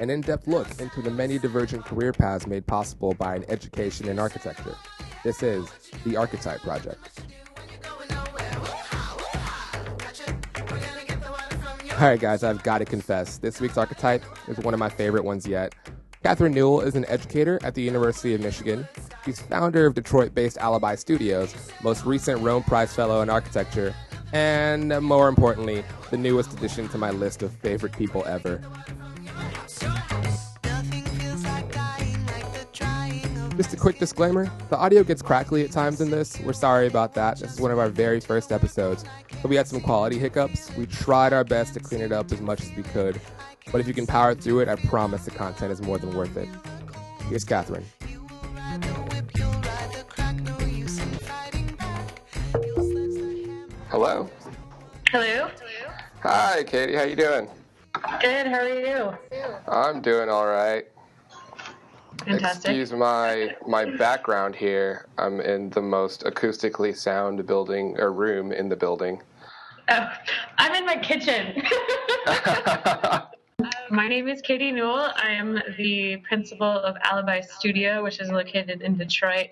an 0.00 0.10
in 0.10 0.20
depth 0.20 0.46
look 0.46 0.68
into 0.80 1.00
the 1.00 1.10
many 1.10 1.38
divergent 1.38 1.84
career 1.84 2.12
paths 2.12 2.46
made 2.46 2.66
possible 2.66 3.14
by 3.14 3.36
an 3.36 3.44
education 3.48 4.08
in 4.08 4.18
architecture. 4.18 4.74
This 5.24 5.42
is 5.42 5.66
the 6.04 6.16
Archetype 6.16 6.60
Project. 6.60 7.22
All 11.92 12.02
right, 12.02 12.20
guys, 12.20 12.44
I've 12.44 12.62
got 12.62 12.78
to 12.78 12.84
confess, 12.84 13.38
this 13.38 13.58
week's 13.58 13.78
archetype 13.78 14.22
is 14.48 14.58
one 14.58 14.74
of 14.74 14.80
my 14.80 14.90
favorite 14.90 15.24
ones 15.24 15.46
yet. 15.46 15.74
Catherine 16.22 16.52
Newell 16.52 16.82
is 16.82 16.94
an 16.94 17.06
educator 17.08 17.58
at 17.62 17.74
the 17.74 17.80
University 17.80 18.34
of 18.34 18.42
Michigan. 18.42 18.86
She's 19.24 19.40
founder 19.40 19.86
of 19.86 19.94
Detroit 19.94 20.34
based 20.34 20.58
Alibi 20.58 20.94
Studios, 20.96 21.54
most 21.82 22.04
recent 22.04 22.42
Rome 22.42 22.64
Prize 22.64 22.92
Fellow 22.92 23.22
in 23.22 23.30
Architecture, 23.30 23.94
and 24.32 24.92
uh, 24.92 25.00
more 25.00 25.28
importantly, 25.28 25.84
the 26.10 26.16
newest 26.18 26.52
addition 26.52 26.88
to 26.90 26.98
my 26.98 27.10
list 27.10 27.42
of 27.42 27.52
favorite 27.52 27.96
people 27.96 28.24
ever. 28.26 28.60
Just 33.56 33.72
a 33.72 33.76
quick 33.78 33.98
disclaimer 33.98 34.50
the 34.68 34.76
audio 34.76 35.02
gets 35.02 35.22
crackly 35.22 35.64
at 35.64 35.72
times 35.72 36.02
in 36.02 36.10
this. 36.10 36.38
We're 36.40 36.52
sorry 36.52 36.86
about 36.86 37.14
that. 37.14 37.38
This 37.38 37.54
is 37.54 37.60
one 37.60 37.70
of 37.70 37.78
our 37.78 37.88
very 37.88 38.20
first 38.20 38.52
episodes. 38.52 39.04
But 39.40 39.48
we 39.48 39.56
had 39.56 39.66
some 39.66 39.80
quality 39.80 40.18
hiccups. 40.18 40.76
We 40.76 40.84
tried 40.84 41.32
our 41.32 41.42
best 41.42 41.72
to 41.74 41.80
clean 41.80 42.02
it 42.02 42.12
up 42.12 42.30
as 42.32 42.42
much 42.42 42.60
as 42.60 42.70
we 42.76 42.82
could. 42.82 43.18
But 43.72 43.80
if 43.80 43.88
you 43.88 43.94
can 43.94 44.06
power 44.06 44.34
through 44.34 44.60
it, 44.60 44.68
I 44.68 44.76
promise 44.76 45.24
the 45.24 45.30
content 45.30 45.72
is 45.72 45.80
more 45.80 45.96
than 45.96 46.14
worth 46.14 46.36
it. 46.36 46.48
Here's 47.30 47.44
Catherine. 47.44 47.84
Hello. 53.88 54.28
Hello. 55.10 55.50
Hi, 56.22 56.62
Catie. 56.64 56.94
How 56.94 57.04
you 57.04 57.16
doing? 57.16 57.48
Good. 58.20 58.46
How 58.48 58.58
are 58.58 58.68
you? 58.68 59.16
I'm 59.66 60.02
doing 60.02 60.28
all 60.28 60.46
right. 60.46 60.84
Fantastic. 62.24 62.70
Excuse 62.70 62.92
my 62.92 63.54
my 63.66 63.84
background 63.84 64.54
here. 64.56 65.06
I'm 65.18 65.40
in 65.40 65.70
the 65.70 65.82
most 65.82 66.24
acoustically 66.24 66.96
sound 66.96 67.46
building 67.46 67.96
or 67.98 68.12
room 68.12 68.52
in 68.52 68.68
the 68.68 68.76
building. 68.76 69.22
Oh, 69.88 70.08
I'm 70.58 70.74
in 70.74 70.84
my 70.84 70.96
kitchen. 70.96 71.62
my 73.90 74.08
name 74.08 74.26
is 74.26 74.42
Catie 74.42 74.72
Newell. 74.72 75.12
I 75.16 75.30
am 75.30 75.62
the 75.78 76.16
principal 76.28 76.66
of 76.66 76.96
Alibi 77.04 77.40
Studio, 77.40 78.02
which 78.02 78.20
is 78.20 78.30
located 78.30 78.82
in 78.82 78.96
Detroit, 78.96 79.50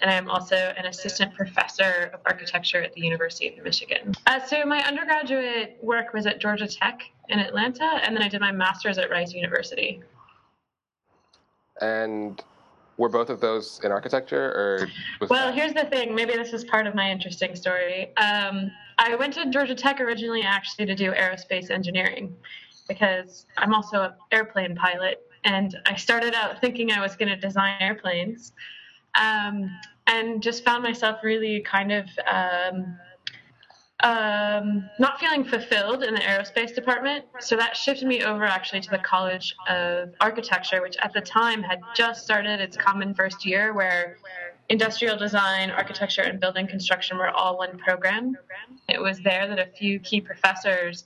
and 0.00 0.10
I 0.10 0.14
am 0.14 0.30
also 0.30 0.56
an 0.56 0.86
assistant 0.86 1.34
professor 1.34 2.10
of 2.14 2.20
architecture 2.26 2.80
at 2.82 2.92
the 2.92 3.00
University 3.00 3.48
of 3.48 3.64
Michigan. 3.64 4.14
Uh, 4.26 4.40
so 4.44 4.64
my 4.64 4.78
undergraduate 4.86 5.78
work 5.82 6.12
was 6.12 6.26
at 6.26 6.40
Georgia 6.40 6.68
Tech 6.68 7.02
in 7.28 7.40
Atlanta, 7.40 8.00
and 8.04 8.14
then 8.14 8.22
I 8.22 8.28
did 8.28 8.40
my 8.40 8.52
master's 8.52 8.98
at 8.98 9.10
Rice 9.10 9.32
University. 9.32 10.00
And 11.82 12.42
were 12.96 13.08
both 13.08 13.28
of 13.30 13.40
those 13.40 13.80
in 13.82 13.90
architecture, 13.90 14.44
or 14.44 14.88
Well, 15.28 15.46
that- 15.46 15.54
here's 15.54 15.72
the 15.72 15.84
thing. 15.86 16.14
Maybe 16.14 16.34
this 16.34 16.52
is 16.52 16.64
part 16.64 16.86
of 16.86 16.94
my 16.94 17.10
interesting 17.10 17.56
story. 17.56 18.16
Um, 18.16 18.70
I 18.98 19.16
went 19.16 19.34
to 19.34 19.50
Georgia 19.50 19.74
Tech 19.74 20.00
originally 20.00 20.42
actually 20.42 20.86
to 20.86 20.94
do 20.94 21.10
aerospace 21.12 21.70
engineering 21.70 22.36
because 22.86 23.46
I'm 23.58 23.74
also 23.74 24.02
an 24.02 24.12
airplane 24.30 24.76
pilot, 24.76 25.26
and 25.44 25.76
I 25.86 25.96
started 25.96 26.34
out 26.34 26.60
thinking 26.60 26.92
I 26.92 27.00
was 27.00 27.16
going 27.16 27.30
to 27.30 27.36
design 27.36 27.76
airplanes, 27.80 28.52
um, 29.18 29.70
and 30.06 30.42
just 30.42 30.64
found 30.64 30.82
myself 30.84 31.20
really 31.24 31.60
kind 31.60 31.90
of. 31.92 32.06
Um, 32.30 32.98
um, 34.02 34.88
not 34.98 35.20
feeling 35.20 35.44
fulfilled 35.44 36.02
in 36.02 36.14
the 36.14 36.20
aerospace 36.20 36.74
department. 36.74 37.24
So 37.40 37.56
that 37.56 37.76
shifted 37.76 38.06
me 38.08 38.22
over 38.24 38.44
actually 38.44 38.80
to 38.80 38.90
the 38.90 38.98
College 38.98 39.54
of 39.68 40.10
Architecture, 40.20 40.82
which 40.82 40.96
at 40.98 41.12
the 41.12 41.20
time 41.20 41.62
had 41.62 41.80
just 41.94 42.24
started 42.24 42.60
its 42.60 42.76
common 42.76 43.14
first 43.14 43.46
year 43.46 43.72
where 43.72 44.16
industrial 44.68 45.16
design, 45.16 45.70
architecture, 45.70 46.22
and 46.22 46.40
building 46.40 46.66
construction 46.66 47.18
were 47.18 47.30
all 47.30 47.58
one 47.58 47.78
program. 47.78 48.36
It 48.88 49.00
was 49.00 49.20
there 49.20 49.46
that 49.46 49.58
a 49.58 49.66
few 49.66 50.00
key 50.00 50.20
professors, 50.20 51.04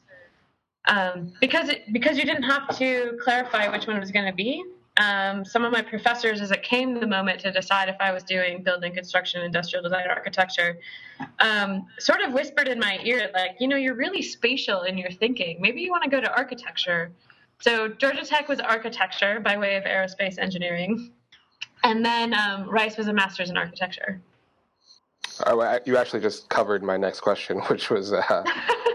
um, 0.86 1.32
because 1.40 1.68
it, 1.68 1.92
because 1.92 2.16
you 2.16 2.24
didn't 2.24 2.44
have 2.44 2.76
to 2.78 3.18
clarify 3.22 3.68
which 3.68 3.86
one 3.86 3.98
was 3.98 4.10
going 4.10 4.26
to 4.26 4.32
be. 4.32 4.64
Um, 4.98 5.44
some 5.44 5.64
of 5.64 5.72
my 5.72 5.82
professors, 5.82 6.40
as 6.40 6.50
it 6.50 6.62
came 6.62 6.98
the 6.98 7.06
moment 7.06 7.40
to 7.40 7.52
decide 7.52 7.88
if 7.88 7.96
I 8.00 8.12
was 8.12 8.22
doing 8.22 8.62
building 8.62 8.94
construction, 8.94 9.42
industrial 9.42 9.82
design, 9.82 10.06
architecture, 10.08 10.78
um, 11.40 11.86
sort 11.98 12.22
of 12.22 12.32
whispered 12.32 12.68
in 12.68 12.78
my 12.78 12.98
ear, 13.04 13.30
like, 13.34 13.56
you 13.60 13.68
know, 13.68 13.76
you're 13.76 13.94
really 13.94 14.22
spatial 14.22 14.82
in 14.82 14.96
your 14.96 15.10
thinking. 15.10 15.58
Maybe 15.60 15.82
you 15.82 15.90
want 15.90 16.04
to 16.04 16.10
go 16.10 16.20
to 16.20 16.34
architecture. 16.34 17.12
So 17.60 17.88
Georgia 17.88 18.24
Tech 18.24 18.48
was 18.48 18.58
architecture 18.60 19.40
by 19.40 19.56
way 19.58 19.76
of 19.76 19.84
aerospace 19.84 20.38
engineering, 20.38 21.12
and 21.84 22.04
then 22.04 22.34
um, 22.34 22.68
Rice 22.68 22.96
was 22.96 23.08
a 23.08 23.12
master's 23.12 23.50
in 23.50 23.56
architecture. 23.56 24.20
Oh, 25.46 25.78
you 25.84 25.96
actually 25.96 26.20
just 26.20 26.48
covered 26.48 26.82
my 26.82 26.96
next 26.96 27.20
question, 27.20 27.58
which 27.68 27.90
was 27.90 28.12
uh, 28.12 28.44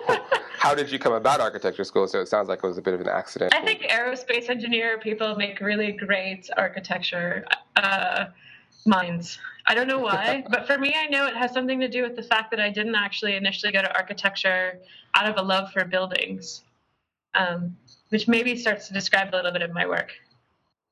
how 0.61 0.75
did 0.75 0.91
you 0.91 0.99
come 0.99 1.13
about 1.13 1.41
architecture 1.41 1.83
school? 1.83 2.07
So 2.07 2.21
it 2.21 2.27
sounds 2.27 2.47
like 2.47 2.59
it 2.63 2.67
was 2.67 2.77
a 2.77 2.83
bit 2.83 2.93
of 2.93 3.01
an 3.01 3.09
accident. 3.09 3.51
I 3.51 3.61
think 3.65 3.81
aerospace 3.81 4.47
engineer 4.47 4.99
people 4.99 5.35
make 5.35 5.59
really 5.59 5.91
great 5.91 6.47
architecture 6.55 7.43
uh, 7.77 8.25
minds. 8.85 9.39
I 9.65 9.73
don't 9.73 9.87
know 9.87 9.97
why, 9.97 10.43
but 10.51 10.67
for 10.67 10.77
me, 10.77 10.93
I 10.95 11.07
know 11.07 11.25
it 11.25 11.35
has 11.35 11.51
something 11.51 11.79
to 11.79 11.87
do 11.87 12.03
with 12.03 12.15
the 12.15 12.21
fact 12.21 12.51
that 12.51 12.59
I 12.59 12.69
didn't 12.69 12.93
actually 12.93 13.35
initially 13.35 13.71
go 13.71 13.81
to 13.81 13.91
architecture 13.97 14.77
out 15.15 15.27
of 15.27 15.37
a 15.37 15.41
love 15.41 15.71
for 15.71 15.83
buildings, 15.83 16.61
um, 17.33 17.75
which 18.09 18.27
maybe 18.27 18.55
starts 18.55 18.87
to 18.89 18.93
describe 18.93 19.33
a 19.33 19.35
little 19.35 19.51
bit 19.51 19.63
of 19.63 19.71
my 19.71 19.87
work. 19.87 20.11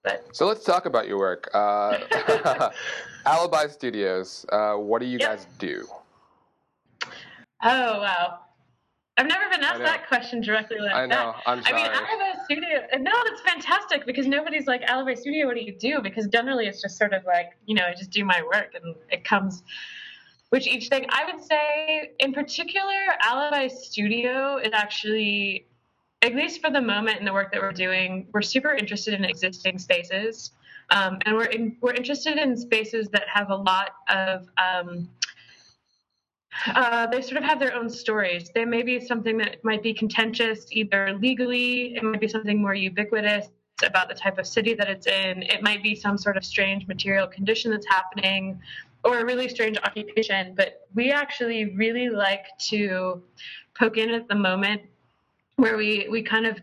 But 0.03 0.35
So 0.35 0.47
let's 0.47 0.63
talk 0.63 0.87
about 0.87 1.07
your 1.07 1.19
work. 1.19 1.47
Uh, 1.53 2.71
Alibi 3.27 3.67
Studios. 3.67 4.47
Uh, 4.51 4.73
what 4.77 4.99
do 4.99 5.05
you 5.05 5.19
Yep. 5.19 5.29
guys 5.29 5.45
do? 5.59 5.87
oh 7.61 7.99
wow, 7.99 8.39
I've 9.19 9.27
never 9.27 9.49
been 9.49 9.63
asked 9.63 9.79
that 9.79 10.07
question 10.07 10.39
directly 10.39 10.77
like 10.79 10.95
I 10.95 11.05
know. 11.05 11.33
that. 11.35 11.43
I'm 11.45 11.61
sorry. 11.61 11.75
I 11.75 11.83
mean, 11.83 11.91
Alibi 11.91 12.43
Studio. 12.45 12.79
No, 12.99 13.11
that's 13.27 13.41
fantastic 13.41 14.05
because 14.05 14.27
nobody's 14.27 14.65
like 14.65 14.81
Alibi 14.83 15.13
Studio. 15.13 15.45
What 15.45 15.55
do 15.55 15.61
you 15.61 15.73
do? 15.73 15.99
Because 16.01 16.27
generally, 16.27 16.67
it's 16.67 16.81
just 16.81 16.97
sort 16.97 17.11
of 17.11 17.25
like 17.25 17.47
you 17.65 17.75
know, 17.75 17.83
I 17.83 17.93
just 17.93 18.11
do 18.11 18.23
my 18.23 18.41
work 18.41 18.75
and 18.81 18.95
it 19.09 19.25
comes. 19.25 19.61
Which 20.51 20.67
each 20.67 20.87
thing 20.87 21.05
I 21.09 21.29
would 21.29 21.43
say, 21.43 22.11
in 22.19 22.31
particular, 22.31 22.95
Alibi 23.21 23.67
Studio 23.67 24.57
is 24.57 24.71
actually, 24.71 25.67
at 26.21 26.33
least 26.33 26.61
for 26.61 26.71
the 26.71 26.81
moment 26.81 27.19
in 27.19 27.25
the 27.25 27.33
work 27.33 27.51
that 27.51 27.61
we're 27.61 27.73
doing, 27.73 28.25
we're 28.31 28.41
super 28.41 28.71
interested 28.71 29.13
in 29.13 29.25
existing 29.25 29.79
spaces, 29.79 30.51
um, 30.91 31.19
and 31.25 31.35
we're 31.35 31.43
in, 31.43 31.75
we're 31.81 31.93
interested 31.93 32.37
in 32.37 32.55
spaces 32.55 33.09
that 33.09 33.25
have 33.27 33.49
a 33.49 33.55
lot 33.55 33.91
of. 34.07 34.47
Um, 34.57 35.09
uh, 36.67 37.07
they 37.07 37.21
sort 37.21 37.37
of 37.37 37.43
have 37.43 37.59
their 37.59 37.73
own 37.73 37.89
stories. 37.89 38.49
They 38.53 38.65
may 38.65 38.81
be 38.81 38.99
something 38.99 39.37
that 39.37 39.63
might 39.63 39.81
be 39.81 39.93
contentious, 39.93 40.65
either 40.71 41.17
legally, 41.19 41.95
it 41.95 42.03
might 42.03 42.19
be 42.19 42.27
something 42.27 42.61
more 42.61 42.73
ubiquitous 42.73 43.47
about 43.83 44.09
the 44.09 44.15
type 44.15 44.37
of 44.37 44.45
city 44.45 44.73
that 44.73 44.89
it's 44.89 45.07
in, 45.07 45.43
it 45.43 45.61
might 45.61 45.81
be 45.81 45.95
some 45.95 46.17
sort 46.17 46.35
of 46.35 46.43
strange 46.43 46.85
material 46.87 47.27
condition 47.27 47.71
that's 47.71 47.87
happening, 47.87 48.59
or 49.03 49.19
a 49.19 49.25
really 49.25 49.47
strange 49.47 49.77
occupation. 49.83 50.53
But 50.55 50.87
we 50.93 51.11
actually 51.11 51.75
really 51.75 52.09
like 52.09 52.45
to 52.69 53.21
poke 53.77 53.97
in 53.97 54.09
at 54.09 54.27
the 54.27 54.35
moment 54.35 54.81
where 55.55 55.77
we, 55.77 56.07
we 56.09 56.21
kind 56.21 56.45
of 56.45 56.59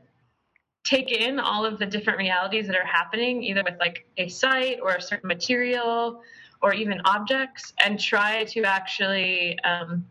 take 0.84 1.10
in 1.10 1.40
all 1.40 1.64
of 1.64 1.78
the 1.78 1.86
different 1.86 2.18
realities 2.18 2.66
that 2.66 2.76
are 2.76 2.84
happening, 2.86 3.42
either 3.42 3.62
with 3.64 3.78
like 3.80 4.06
a 4.18 4.28
site 4.28 4.78
or 4.82 4.90
a 4.90 5.02
certain 5.02 5.26
material 5.26 6.22
or 6.62 6.72
even 6.74 7.00
objects 7.04 7.72
and 7.84 8.00
try 8.00 8.44
to 8.44 8.62
actually 8.64 9.58
um, 9.60 10.04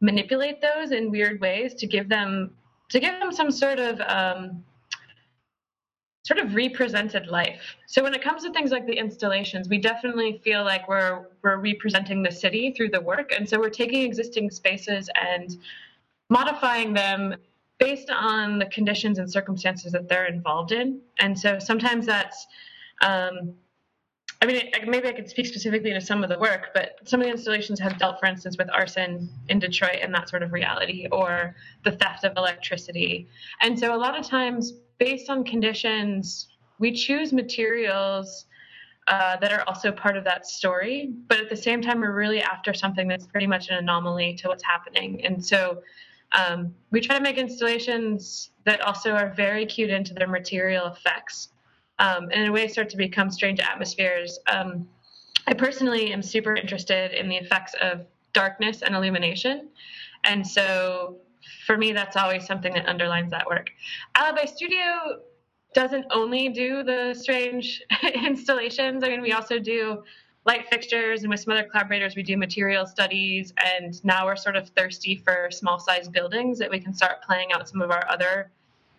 manipulate 0.00 0.60
those 0.60 0.90
in 0.90 1.10
weird 1.10 1.40
ways 1.40 1.74
to 1.74 1.86
give 1.86 2.08
them 2.08 2.50
to 2.88 3.00
give 3.00 3.18
them 3.18 3.32
some 3.32 3.50
sort 3.50 3.78
of 3.78 4.00
um, 4.02 4.64
sort 6.24 6.38
of 6.38 6.54
represented 6.54 7.26
life. 7.28 7.76
So 7.86 8.02
when 8.02 8.14
it 8.14 8.22
comes 8.22 8.42
to 8.44 8.52
things 8.52 8.70
like 8.70 8.86
the 8.86 8.94
installations, 8.94 9.68
we 9.68 9.78
definitely 9.78 10.40
feel 10.44 10.64
like 10.64 10.88
we're 10.88 11.26
we're 11.42 11.58
representing 11.58 12.22
the 12.22 12.32
city 12.32 12.72
through 12.76 12.90
the 12.90 13.00
work, 13.00 13.32
and 13.36 13.48
so 13.48 13.58
we're 13.58 13.70
taking 13.70 14.02
existing 14.02 14.50
spaces 14.50 15.08
and 15.20 15.56
modifying 16.28 16.92
them 16.92 17.34
based 17.78 18.10
on 18.10 18.58
the 18.58 18.66
conditions 18.66 19.18
and 19.18 19.30
circumstances 19.30 19.92
that 19.92 20.08
they're 20.08 20.26
involved 20.26 20.72
in. 20.72 21.00
And 21.20 21.38
so 21.38 21.58
sometimes 21.58 22.06
that's 22.06 22.46
um, 23.02 23.54
I 24.42 24.46
mean, 24.46 24.70
maybe 24.86 25.08
I 25.08 25.12
could 25.12 25.30
speak 25.30 25.46
specifically 25.46 25.92
to 25.92 26.00
some 26.00 26.22
of 26.22 26.28
the 26.28 26.38
work, 26.38 26.68
but 26.74 26.98
some 27.04 27.20
of 27.20 27.26
the 27.26 27.32
installations 27.32 27.80
have 27.80 27.98
dealt, 27.98 28.20
for 28.20 28.26
instance, 28.26 28.58
with 28.58 28.68
arson 28.70 29.30
in 29.48 29.58
Detroit 29.58 29.98
and 30.02 30.14
that 30.14 30.28
sort 30.28 30.42
of 30.42 30.52
reality, 30.52 31.06
or 31.10 31.56
the 31.84 31.92
theft 31.92 32.24
of 32.24 32.36
electricity. 32.36 33.28
And 33.62 33.78
so, 33.78 33.94
a 33.94 33.96
lot 33.96 34.18
of 34.18 34.26
times, 34.26 34.72
based 34.98 35.30
on 35.30 35.42
conditions, 35.42 36.48
we 36.78 36.92
choose 36.92 37.32
materials 37.32 38.44
uh, 39.08 39.36
that 39.38 39.52
are 39.52 39.64
also 39.66 39.90
part 39.90 40.16
of 40.18 40.24
that 40.24 40.46
story. 40.46 41.14
But 41.28 41.40
at 41.40 41.48
the 41.48 41.56
same 41.56 41.80
time, 41.80 42.00
we're 42.00 42.12
really 42.12 42.42
after 42.42 42.74
something 42.74 43.08
that's 43.08 43.26
pretty 43.26 43.46
much 43.46 43.70
an 43.70 43.76
anomaly 43.76 44.34
to 44.34 44.48
what's 44.48 44.64
happening. 44.64 45.24
And 45.24 45.44
so, 45.44 45.82
um, 46.32 46.74
we 46.90 47.00
try 47.00 47.16
to 47.16 47.22
make 47.22 47.38
installations 47.38 48.50
that 48.64 48.82
also 48.82 49.12
are 49.12 49.32
very 49.34 49.64
cued 49.64 49.90
into 49.90 50.12
their 50.12 50.26
material 50.28 50.88
effects. 50.88 51.48
Um, 51.98 52.24
and 52.24 52.42
in 52.42 52.48
a 52.48 52.52
way 52.52 52.68
start 52.68 52.88
to 52.90 52.96
become 52.96 53.30
strange 53.30 53.60
atmospheres. 53.60 54.38
Um, 54.50 54.88
I 55.46 55.54
personally 55.54 56.12
am 56.12 56.22
super 56.22 56.54
interested 56.54 57.12
in 57.12 57.28
the 57.28 57.36
effects 57.36 57.74
of 57.80 58.06
darkness 58.32 58.82
and 58.82 58.94
illumination. 58.94 59.68
And 60.24 60.46
so 60.46 61.16
for 61.66 61.76
me, 61.76 61.92
that's 61.92 62.16
always 62.16 62.46
something 62.46 62.72
that 62.74 62.86
underlines 62.86 63.30
that 63.30 63.46
work. 63.46 63.70
Alibi 64.14 64.44
Studio 64.46 65.20
doesn't 65.74 66.06
only 66.10 66.48
do 66.48 66.82
the 66.82 67.14
strange 67.14 67.82
installations. 68.14 69.04
I 69.04 69.08
mean, 69.08 69.20
we 69.20 69.32
also 69.32 69.58
do 69.58 70.02
light 70.46 70.66
fixtures, 70.70 71.22
and 71.22 71.30
with 71.30 71.40
some 71.40 71.52
other 71.52 71.64
collaborators, 71.64 72.14
we 72.14 72.22
do 72.22 72.36
material 72.36 72.86
studies. 72.86 73.52
And 73.76 74.02
now 74.04 74.26
we're 74.26 74.36
sort 74.36 74.56
of 74.56 74.68
thirsty 74.70 75.16
for 75.16 75.48
small 75.50 75.78
sized 75.78 76.12
buildings 76.12 76.58
that 76.58 76.70
we 76.70 76.78
can 76.80 76.94
start 76.94 77.22
playing 77.22 77.52
out 77.52 77.68
some 77.68 77.82
of 77.82 77.90
our 77.90 78.08
other 78.08 78.50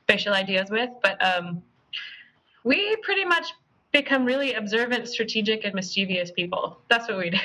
spatial 0.04 0.34
ideas 0.34 0.70
with. 0.70 0.90
But 1.02 1.24
um, 1.26 1.64
we 2.64 2.96
pretty 2.98 3.26
much 3.26 3.54
become 3.92 4.26
really 4.26 4.54
observant, 4.54 5.08
strategic, 5.08 5.64
and 5.64 5.74
mischievous 5.74 6.32
people. 6.32 6.80
That's 6.90 7.08
what 7.08 7.18
we 7.18 7.30
do. 7.32 7.40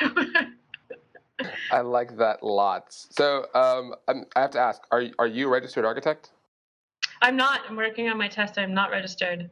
I 1.70 1.80
like 1.80 2.16
that 2.18 2.42
lots. 2.42 3.08
So 3.10 3.46
um, 3.54 3.94
i 4.08 4.40
have 4.40 4.50
to 4.50 4.60
ask: 4.60 4.82
Are 4.90 5.04
are 5.18 5.26
you 5.26 5.48
a 5.48 5.50
registered 5.50 5.84
architect? 5.84 6.30
I'm 7.20 7.36
not. 7.36 7.60
I'm 7.68 7.76
working 7.76 8.08
on 8.08 8.18
my 8.18 8.28
test. 8.28 8.58
I'm 8.58 8.74
not 8.74 8.90
registered. 8.90 9.50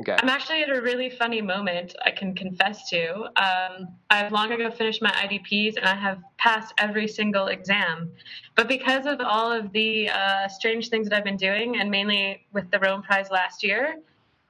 Okay. 0.00 0.16
I'm 0.18 0.30
actually 0.30 0.62
at 0.62 0.70
a 0.74 0.80
really 0.80 1.10
funny 1.10 1.42
moment 1.42 1.94
I 2.06 2.10
can 2.10 2.34
confess 2.34 2.88
to. 2.88 3.24
Um, 3.36 3.88
I've 4.08 4.32
long 4.32 4.50
ago 4.50 4.70
finished 4.70 5.02
my 5.02 5.10
IDPs 5.10 5.76
and 5.76 5.84
I 5.84 5.94
have 5.94 6.18
passed 6.38 6.72
every 6.78 7.06
single 7.06 7.48
exam. 7.48 8.10
But 8.54 8.66
because 8.66 9.04
of 9.04 9.20
all 9.20 9.52
of 9.52 9.72
the 9.72 10.08
uh, 10.08 10.48
strange 10.48 10.88
things 10.88 11.08
that 11.08 11.18
I've 11.18 11.24
been 11.24 11.36
doing, 11.36 11.78
and 11.78 11.90
mainly 11.90 12.46
with 12.52 12.70
the 12.70 12.78
Rome 12.78 13.02
Prize 13.02 13.30
last 13.30 13.62
year, 13.62 13.96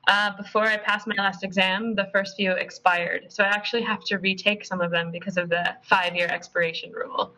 uh, 0.08 0.36
before 0.36 0.64
I 0.64 0.76
passed 0.76 1.06
my 1.06 1.14
last 1.16 1.44
exam, 1.44 1.94
the 1.94 2.08
first 2.12 2.36
few 2.36 2.52
expired. 2.52 3.26
So 3.32 3.44
I 3.44 3.48
actually 3.48 3.82
have 3.82 4.00
to 4.04 4.18
retake 4.18 4.64
some 4.64 4.80
of 4.80 4.90
them 4.90 5.10
because 5.10 5.36
of 5.36 5.48
the 5.48 5.76
five 5.82 6.16
year 6.16 6.26
expiration 6.26 6.92
rule. 6.92 7.34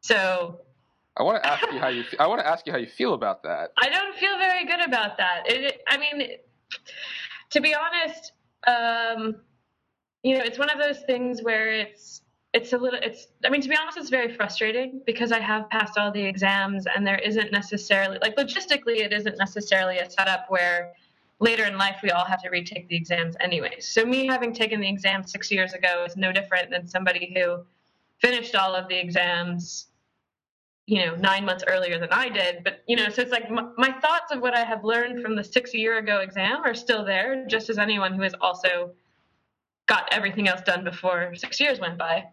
So 0.00 0.60
I 1.16 1.22
want 1.22 1.42
to 1.42 1.48
ask 1.48 1.62
you 1.72 1.78
how 1.78 1.88
you. 1.88 2.04
I 2.18 2.26
want 2.26 2.40
to 2.40 2.46
ask 2.46 2.66
you 2.66 2.72
how 2.72 2.78
you 2.78 2.86
feel 2.86 3.14
about 3.14 3.42
that. 3.44 3.72
I 3.80 3.88
don't 3.88 4.16
feel 4.16 4.36
very 4.38 4.64
good 4.66 4.80
about 4.80 5.16
that. 5.18 5.42
It, 5.46 5.82
I 5.88 5.98
mean, 5.98 6.28
to 7.50 7.60
be 7.60 7.74
honest, 7.74 8.32
um, 8.66 9.36
you 10.22 10.36
know, 10.36 10.44
it's 10.44 10.58
one 10.58 10.70
of 10.70 10.78
those 10.78 11.00
things 11.00 11.42
where 11.42 11.72
it's 11.72 12.22
it's 12.52 12.72
a 12.72 12.76
little 12.76 12.98
it's 13.02 13.28
i 13.44 13.48
mean 13.48 13.60
to 13.62 13.68
be 13.68 13.76
honest 13.80 13.96
it's 13.96 14.10
very 14.10 14.34
frustrating 14.34 15.00
because 15.06 15.32
i 15.32 15.40
have 15.40 15.68
passed 15.70 15.96
all 15.96 16.12
the 16.12 16.22
exams 16.22 16.86
and 16.94 17.06
there 17.06 17.18
isn't 17.18 17.50
necessarily 17.50 18.18
like 18.20 18.36
logistically 18.36 18.98
it 18.98 19.12
isn't 19.12 19.38
necessarily 19.38 19.98
a 19.98 20.10
setup 20.10 20.44
where 20.50 20.92
later 21.42 21.64
in 21.64 21.76
life 21.76 21.96
we 22.04 22.10
all 22.10 22.24
have 22.24 22.40
to 22.40 22.48
retake 22.50 22.88
the 22.88 22.96
exams 22.96 23.34
anyway. 23.40 23.74
so 23.80 24.04
me 24.06 24.26
having 24.26 24.54
taken 24.54 24.80
the 24.80 24.88
exam 24.88 25.24
six 25.24 25.50
years 25.50 25.72
ago 25.72 26.04
is 26.06 26.16
no 26.16 26.30
different 26.30 26.70
than 26.70 26.86
somebody 26.86 27.32
who 27.34 27.58
finished 28.20 28.54
all 28.54 28.76
of 28.76 28.88
the 28.88 28.96
exams 28.96 29.88
you 30.86 31.04
know 31.04 31.16
nine 31.16 31.44
months 31.44 31.64
earlier 31.66 31.98
than 31.98 32.08
i 32.12 32.28
did. 32.28 32.62
But 32.62 32.84
you 32.86 32.94
know 32.94 33.08
so 33.08 33.22
it's 33.22 33.32
like 33.32 33.50
my, 33.50 33.64
my, 33.76 33.92
thoughts 34.00 34.30
of 34.30 34.40
what 34.40 34.54
i 34.54 34.64
have 34.64 34.84
learned 34.84 35.20
from 35.20 35.34
the 35.34 35.42
six 35.42 35.74
year 35.74 35.98
ago 35.98 36.20
exam 36.20 36.62
are 36.64 36.74
still 36.74 37.04
there 37.04 37.44
just 37.48 37.68
as 37.70 37.76
anyone 37.76 38.14
who 38.14 38.22
has 38.22 38.34
also 38.40 38.92
got 39.86 40.08
everything 40.12 40.48
else 40.48 40.62
done 40.62 40.84
before 40.84 41.34
six 41.34 41.58
years 41.60 41.80
went 41.80 41.98
by. 41.98 42.24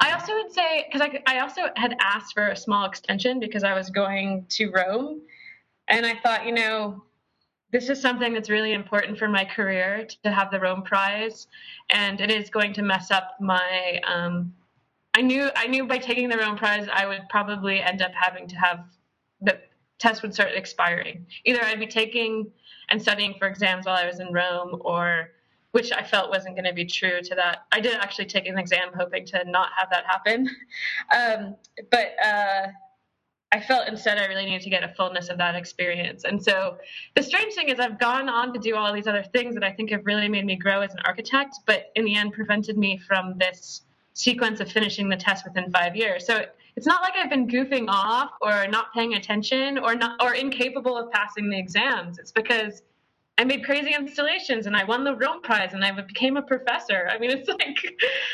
I 0.00 0.12
also 0.12 0.34
would 0.34 0.52
say 0.52 0.84
because 0.86 1.00
I, 1.00 1.22
I 1.32 1.38
also 1.40 1.62
had 1.76 1.94
asked 2.00 2.34
for 2.34 2.48
a 2.48 2.56
small 2.56 2.86
extension 2.86 3.38
because 3.38 3.62
i 3.62 3.72
was 3.72 3.88
going 3.88 4.46
to 4.56 4.70
rome. 4.70 5.20
And 5.86 6.04
i 6.04 6.14
thought 6.22 6.44
you 6.44 6.52
know 6.52 7.04
this 7.72 7.88
is 7.88 8.00
something 8.00 8.32
that's 8.32 8.50
really 8.50 8.72
important 8.72 9.18
for 9.18 9.28
my 9.28 9.44
career 9.44 10.06
to 10.24 10.30
have 10.30 10.50
the 10.50 10.60
Rome 10.60 10.82
Prize, 10.82 11.46
and 11.90 12.20
it 12.20 12.30
is 12.30 12.50
going 12.50 12.72
to 12.74 12.82
mess 12.82 13.10
up 13.10 13.36
my 13.40 14.00
um, 14.06 14.52
I 15.14 15.22
knew 15.22 15.50
I 15.56 15.66
knew 15.66 15.86
by 15.86 15.98
taking 15.98 16.28
the 16.28 16.38
Rome 16.38 16.56
Prize, 16.56 16.88
I 16.92 17.06
would 17.06 17.22
probably 17.28 17.80
end 17.80 18.02
up 18.02 18.12
having 18.14 18.46
to 18.48 18.56
have 18.56 18.84
the 19.40 19.60
test 19.98 20.22
would 20.22 20.32
start 20.32 20.52
expiring. 20.54 21.26
Either 21.44 21.62
I'd 21.62 21.78
be 21.78 21.86
taking 21.86 22.50
and 22.88 23.00
studying 23.00 23.34
for 23.38 23.46
exams 23.46 23.86
while 23.86 23.96
I 23.96 24.06
was 24.06 24.20
in 24.20 24.32
Rome, 24.32 24.80
or 24.80 25.30
which 25.72 25.92
I 25.92 26.02
felt 26.02 26.30
wasn't 26.30 26.56
going 26.56 26.64
to 26.64 26.72
be 26.72 26.84
true 26.84 27.20
to 27.22 27.34
that. 27.36 27.66
I 27.70 27.80
did 27.80 27.94
actually 27.94 28.26
take 28.26 28.46
an 28.46 28.58
exam 28.58 28.90
hoping 28.96 29.24
to 29.26 29.44
not 29.48 29.70
have 29.76 29.90
that 29.90 30.04
happen, 30.06 30.48
um, 31.16 31.56
but 31.90 32.14
uh, 32.24 32.66
I 33.52 33.60
felt 33.60 33.88
instead 33.88 34.18
I 34.18 34.26
really 34.26 34.44
needed 34.44 34.62
to 34.62 34.70
get 34.70 34.84
a 34.84 34.94
fullness 34.96 35.28
of 35.28 35.38
that 35.38 35.56
experience. 35.56 36.24
And 36.24 36.42
so 36.42 36.76
the 37.16 37.22
strange 37.22 37.54
thing 37.54 37.68
is 37.68 37.80
I've 37.80 37.98
gone 37.98 38.28
on 38.28 38.52
to 38.52 38.60
do 38.60 38.76
all 38.76 38.92
these 38.92 39.08
other 39.08 39.24
things 39.24 39.54
that 39.54 39.64
I 39.64 39.72
think 39.72 39.90
have 39.90 40.06
really 40.06 40.28
made 40.28 40.46
me 40.46 40.56
grow 40.56 40.82
as 40.82 40.92
an 40.92 41.00
architect, 41.04 41.56
but 41.66 41.90
in 41.96 42.04
the 42.04 42.14
end 42.14 42.32
prevented 42.32 42.78
me 42.78 42.96
from 42.96 43.36
this 43.38 43.82
sequence 44.14 44.60
of 44.60 44.70
finishing 44.70 45.08
the 45.08 45.16
test 45.16 45.44
within 45.44 45.70
five 45.70 45.96
years. 45.96 46.26
So 46.26 46.44
it's 46.76 46.86
not 46.86 47.02
like 47.02 47.14
I've 47.16 47.30
been 47.30 47.48
goofing 47.48 47.86
off 47.88 48.30
or 48.40 48.68
not 48.68 48.92
paying 48.94 49.14
attention 49.14 49.78
or 49.78 49.96
not 49.96 50.22
or 50.22 50.34
incapable 50.34 50.96
of 50.96 51.10
passing 51.10 51.50
the 51.50 51.58
exams. 51.58 52.18
It's 52.18 52.32
because 52.32 52.82
I 53.40 53.44
made 53.44 53.64
crazy 53.64 53.94
installations 53.94 54.66
and 54.66 54.76
I 54.76 54.84
won 54.84 55.02
the 55.02 55.16
Rome 55.16 55.40
Prize 55.40 55.72
and 55.72 55.82
I 55.82 55.98
became 55.98 56.36
a 56.36 56.42
professor. 56.42 57.08
I 57.10 57.18
mean, 57.18 57.30
it's 57.30 57.48
like, 57.48 57.78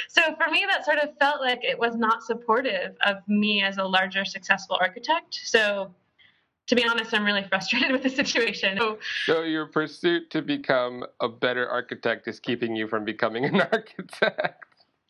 so 0.08 0.20
for 0.34 0.50
me, 0.50 0.66
that 0.68 0.84
sort 0.84 0.98
of 0.98 1.16
felt 1.20 1.40
like 1.40 1.62
it 1.62 1.78
was 1.78 1.94
not 1.94 2.24
supportive 2.24 2.96
of 3.06 3.18
me 3.28 3.62
as 3.62 3.76
a 3.76 3.84
larger 3.84 4.24
successful 4.24 4.76
architect. 4.80 5.38
So 5.44 5.94
to 6.66 6.74
be 6.74 6.84
honest, 6.84 7.14
I'm 7.14 7.24
really 7.24 7.44
frustrated 7.48 7.92
with 7.92 8.02
the 8.02 8.10
situation. 8.10 8.78
So, 8.78 8.98
so 9.26 9.42
your 9.42 9.66
pursuit 9.66 10.28
to 10.30 10.42
become 10.42 11.04
a 11.20 11.28
better 11.28 11.68
architect 11.68 12.26
is 12.26 12.40
keeping 12.40 12.74
you 12.74 12.88
from 12.88 13.04
becoming 13.04 13.44
an 13.44 13.60
architect. 13.72 14.64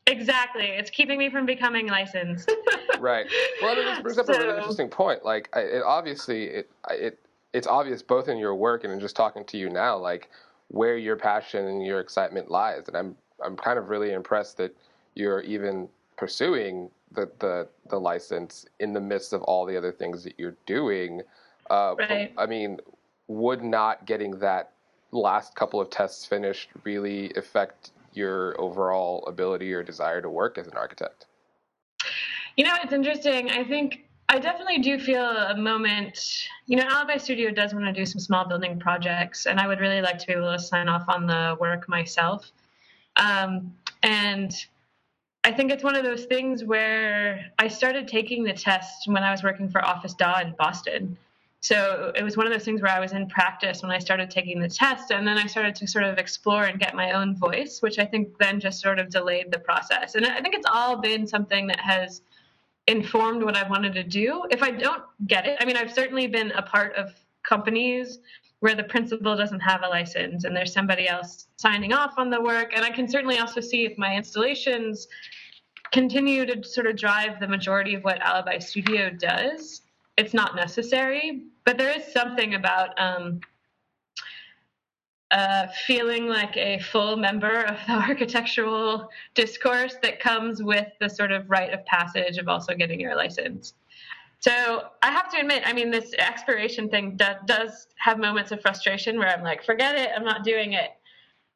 Exactly. 0.06 0.66
It's 0.66 0.90
keeping 0.90 1.19
me 1.19 1.31
from 1.31 1.46
becoming 1.46 1.87
licensed. 1.87 2.52
right. 3.00 3.26
Well, 3.62 3.72
I 3.72 3.76
mean, 3.76 3.84
this 3.87 4.00
brings 4.00 4.19
up 4.19 4.26
so, 4.26 4.34
a 4.34 4.38
really 4.40 4.58
interesting 4.58 4.90
point. 4.90 5.25
Like, 5.25 5.48
it 5.56 5.82
obviously 5.82 6.44
it 6.44 6.70
it 6.90 7.19
it's 7.52 7.66
obvious 7.66 8.02
both 8.02 8.28
in 8.28 8.38
your 8.38 8.54
work 8.54 8.84
and 8.84 8.93
in 8.93 9.00
just 9.00 9.16
talking 9.16 9.44
to 9.46 9.56
you 9.56 9.69
now, 9.69 9.96
like 9.96 10.31
where 10.69 10.96
your 10.96 11.16
passion 11.16 11.66
and 11.66 11.84
your 11.84 12.00
excitement 12.00 12.50
lies. 12.50 12.88
And 12.88 12.96
I'm 12.96 13.16
I'm 13.44 13.56
kind 13.56 13.78
of 13.78 13.88
really 13.88 14.12
impressed 14.12 14.56
that 14.58 14.75
you're 15.14 15.40
even 15.40 15.88
pursuing 16.16 16.90
the 17.12 17.31
the, 17.38 17.69
the 17.88 17.98
license 17.98 18.66
in 18.81 18.93
the 18.93 19.00
midst 19.00 19.32
of 19.32 19.43
all 19.43 19.64
the 19.66 19.76
other 19.76 19.93
things 19.93 20.25
that 20.25 20.34
you're 20.38 20.56
doing. 20.66 21.22
Uh, 21.70 21.94
right. 21.98 22.32
I 22.37 22.46
mean, 22.46 22.78
would 23.29 23.62
not 23.62 24.06
getting 24.06 24.38
that 24.38 24.72
last 25.12 25.55
couple 25.55 25.81
of 25.81 25.91
tests 25.91 26.24
finished 26.24 26.69
really 26.84 27.32
affect 27.34 27.91
your 28.12 28.58
overall 28.60 29.24
ability 29.26 29.72
or 29.72 29.82
desire 29.82 30.22
to 30.22 30.31
work 30.31 30.58
as 30.58 30.67
an 30.67 30.76
architect? 30.76 31.26
You 32.56 32.65
know, 32.65 32.74
it's 32.82 32.93
interesting. 32.93 33.50
I 33.50 33.65
think 33.65 34.06
I 34.28 34.38
definitely 34.38 34.78
do 34.78 34.98
feel 34.98 35.24
a 35.24 35.56
moment. 35.56 36.48
You 36.66 36.76
know, 36.76 36.84
Alibi 36.88 37.16
Studio 37.16 37.50
does 37.50 37.72
want 37.72 37.86
to 37.86 37.92
do 37.92 38.04
some 38.04 38.20
small 38.20 38.46
building 38.46 38.78
projects, 38.78 39.46
and 39.46 39.60
I 39.60 39.68
would 39.68 39.78
really 39.78 40.00
like 40.02 40.18
to 40.18 40.26
be 40.26 40.32
able 40.32 40.52
to 40.52 40.58
sign 40.58 40.88
off 40.88 41.04
on 41.08 41.26
the 41.26 41.56
work 41.60 41.88
myself. 41.88 42.50
Um, 43.16 43.72
and 44.02 44.52
I 45.44 45.52
think 45.52 45.70
it's 45.70 45.84
one 45.84 45.94
of 45.94 46.02
those 46.02 46.24
things 46.24 46.64
where 46.64 47.52
I 47.60 47.68
started 47.68 48.08
taking 48.08 48.42
the 48.42 48.52
test 48.52 49.06
when 49.06 49.22
I 49.22 49.30
was 49.30 49.44
working 49.44 49.68
for 49.68 49.84
Office 49.84 50.14
DA 50.14 50.42
in 50.42 50.54
Boston. 50.58 51.16
So 51.60 52.12
it 52.16 52.22
was 52.24 52.36
one 52.36 52.46
of 52.46 52.52
those 52.52 52.64
things 52.64 52.82
where 52.82 52.90
I 52.90 53.00
was 53.00 53.12
in 53.12 53.28
practice 53.28 53.82
when 53.82 53.92
I 53.92 53.98
started 53.98 54.28
taking 54.28 54.60
the 54.60 54.68
test, 54.68 55.12
and 55.12 55.26
then 55.26 55.38
I 55.38 55.46
started 55.46 55.76
to 55.76 55.86
sort 55.86 56.04
of 56.04 56.18
explore 56.18 56.64
and 56.64 56.80
get 56.80 56.96
my 56.96 57.12
own 57.12 57.36
voice, 57.36 57.80
which 57.80 58.00
I 58.00 58.04
think 58.04 58.36
then 58.38 58.58
just 58.58 58.80
sort 58.80 58.98
of 58.98 59.08
delayed 59.08 59.52
the 59.52 59.58
process. 59.60 60.16
And 60.16 60.26
I 60.26 60.40
think 60.40 60.56
it's 60.56 60.66
all 60.72 60.96
been 60.96 61.28
something 61.28 61.68
that 61.68 61.80
has 61.80 62.22
informed 62.86 63.43
what 63.43 63.56
I 63.56 63.69
wanted 63.69 63.94
to 63.94 64.02
do. 64.02 64.44
If 64.50 64.62
I 64.62 64.70
don't 64.70 65.02
get 65.26 65.46
it, 65.46 65.56
I 65.60 65.64
mean, 65.64 65.76
I've 65.76 65.93
certainly 65.93 66.26
been 66.26 66.52
a 66.52 66.62
part 66.62 66.94
of 66.94 67.12
companies 67.46 68.19
where 68.60 68.74
the 68.74 68.84
principal 68.84 69.36
doesn't 69.36 69.60
have 69.60 69.82
a 69.84 69.88
license 69.88 70.44
and 70.44 70.56
there's 70.56 70.72
somebody 70.72 71.08
else 71.08 71.48
signing 71.56 71.93
off 71.93 72.14
on 72.16 72.31
the 72.31 72.40
work. 72.40 72.72
And 72.74 72.84
I 72.84 72.90
can 72.90 73.08
certainly 73.08 73.38
also 73.38 73.60
see 73.60 73.84
if 73.84 73.98
my 73.98 74.16
installations 74.16 75.08
continue 75.93 76.46
to 76.46 76.64
sort 76.64 76.86
of 76.86 76.96
drive 76.96 77.38
the 77.38 77.46
majority 77.46 77.94
of 77.94 78.02
what 78.02 78.20
Alibi 78.20 78.58
Studio 78.58 79.10
does 79.10 79.82
it's 80.16 80.32
not 80.32 80.56
necessary, 80.56 81.43
but 81.64 81.78
there 81.78 81.90
is 81.96 82.05
something 82.12 82.55
about 82.55 82.98
um, 83.00 83.40
uh, 85.30 85.66
feeling 85.86 86.28
like 86.28 86.56
a 86.56 86.78
full 86.78 87.16
member 87.16 87.62
of 87.62 87.76
the 87.86 87.92
architectural 88.08 89.08
discourse 89.34 89.96
that 90.02 90.20
comes 90.20 90.62
with 90.62 90.86
the 91.00 91.08
sort 91.08 91.32
of 91.32 91.50
rite 91.50 91.72
of 91.72 91.84
passage 91.86 92.38
of 92.38 92.48
also 92.48 92.74
getting 92.74 93.00
your 93.00 93.16
license. 93.16 93.74
So 94.38 94.82
I 95.02 95.10
have 95.10 95.30
to 95.32 95.40
admit, 95.40 95.62
I 95.66 95.72
mean, 95.72 95.90
this 95.90 96.12
expiration 96.18 96.88
thing 96.88 97.16
do, 97.16 97.24
does 97.46 97.88
have 97.96 98.18
moments 98.18 98.52
of 98.52 98.60
frustration 98.60 99.18
where 99.18 99.28
I'm 99.28 99.42
like, 99.42 99.64
forget 99.64 99.96
it, 99.96 100.10
I'm 100.14 100.24
not 100.24 100.44
doing 100.44 100.74
it. 100.74 100.90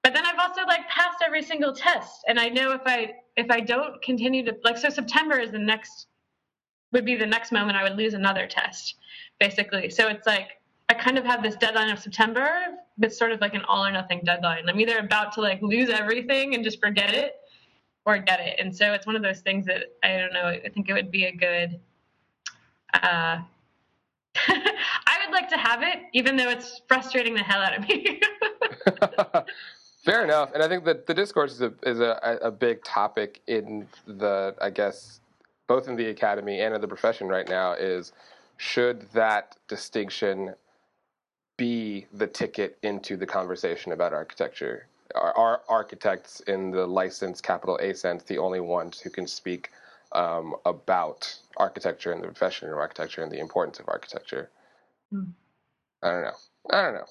But 0.03 0.15
then 0.15 0.25
I've 0.25 0.39
also 0.39 0.63
like 0.67 0.89
passed 0.89 1.19
every 1.23 1.43
single 1.43 1.75
test, 1.75 2.25
and 2.27 2.41
I 2.41 2.49
know 2.49 2.73
if 2.73 2.81
I 2.87 3.13
if 3.37 3.51
I 3.51 3.61
don't 3.61 4.01
continue 4.03 4.43
to 4.47 4.57
like, 4.65 4.79
so 4.79 4.89
September 4.89 5.39
is 5.39 5.51
the 5.51 5.59
next 5.59 6.07
would 6.93 7.05
be 7.05 7.17
the 7.17 7.27
next 7.27 7.53
moment 7.53 7.77
I 7.77 7.83
would 7.83 7.97
lose 7.97 8.15
another 8.15 8.47
test, 8.47 8.97
basically. 9.39 9.91
So 9.91 10.09
it's 10.09 10.27
like 10.27 10.61
I 10.89 10.95
kind 10.95 11.19
of 11.19 11.25
have 11.25 11.43
this 11.43 11.55
deadline 11.57 11.91
of 11.91 11.99
September 11.99 12.51
it's 13.01 13.19
sort 13.19 13.33
of 13.33 13.41
like 13.41 13.55
an 13.55 13.63
all 13.67 13.85
or 13.85 13.93
nothing 13.93 14.21
deadline. 14.25 14.69
I'm 14.69 14.79
either 14.81 14.99
about 14.99 15.33
to 15.35 15.41
like 15.41 15.63
lose 15.63 15.89
everything 15.89 16.55
and 16.55 16.65
just 16.65 16.81
forget 16.81 17.15
it 17.15 17.35
or 18.07 18.19
get 18.19 18.41
it. 18.41 18.57
And 18.59 18.75
so 18.75 18.93
it's 18.93 19.07
one 19.07 19.17
of 19.17 19.23
those 19.23 19.41
things 19.41 19.67
that 19.67 19.85
I 20.03 20.17
don't 20.17 20.33
know, 20.33 20.47
I 20.47 20.69
think 20.69 20.89
it 20.89 20.93
would 20.93 21.11
be 21.11 21.25
a 21.25 21.33
good 21.33 21.81
uh 22.95 23.39
I 24.49 25.19
would 25.25 25.33
like 25.33 25.49
to 25.49 25.57
have 25.57 25.83
it, 25.83 26.03
even 26.13 26.37
though 26.37 26.49
it's 26.49 26.83
frustrating 26.89 27.35
the 27.35 27.43
hell 27.43 27.61
out 27.61 27.77
of 27.77 27.89
me. 27.89 28.21
Fair 30.05 30.25
enough, 30.25 30.53
and 30.55 30.63
I 30.63 30.69
think 30.69 30.85
that 30.85 31.07
the 31.07 31.13
discourse 31.13 31.53
is 31.53 31.61
a 31.61 31.73
is 31.83 32.01
a, 32.01 32.39
a 32.43 32.51
big 32.51 32.83
topic 32.85 33.43
in 33.47 33.87
the 34.07 34.55
I 34.61 34.71
guess 34.71 35.21
both 35.67 35.89
in 35.89 35.97
the 35.97 36.07
academy 36.07 36.61
and 36.61 36.75
in 36.75 36.81
the 36.81 36.89
profession 36.89 37.29
right 37.29 37.49
now 37.49 37.73
is 37.75 38.13
should 38.57 39.07
that 39.13 39.57
distinction 39.69 40.55
be 41.61 42.07
the 42.15 42.27
ticket 42.27 42.79
into 42.83 43.19
the 43.19 43.27
conversation 43.27 43.93
about 43.93 44.15
architecture? 44.15 44.87
Are, 45.15 45.37
are 45.37 45.61
architects 45.69 46.41
in 46.41 46.71
the 46.71 46.87
licensed 46.87 47.43
capital 47.43 47.79
A 47.83 47.95
sense 47.95 48.23
the 48.23 48.39
only 48.39 48.61
ones 48.61 48.99
who 48.99 49.11
can 49.11 49.27
speak 49.27 49.69
um, 50.13 50.57
about 50.65 51.39
architecture 51.59 52.13
and 52.13 52.23
the 52.23 52.29
profession 52.29 52.71
of 52.71 52.79
architecture 52.79 53.23
and 53.23 53.31
the 53.31 53.39
importance 53.39 53.79
of 53.79 53.89
architecture? 53.89 54.49
Hmm. 55.13 55.25
I 56.03 56.11
don't 56.11 56.23
know. 56.23 56.39
I 56.71 56.83
don't 56.83 56.95
know. 56.95 57.05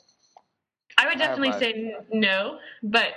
I 0.98 1.08
would 1.08 1.20
definitely 1.20 1.50
I 1.50 1.60
say 1.60 1.96
no, 2.12 2.58
but 2.82 3.14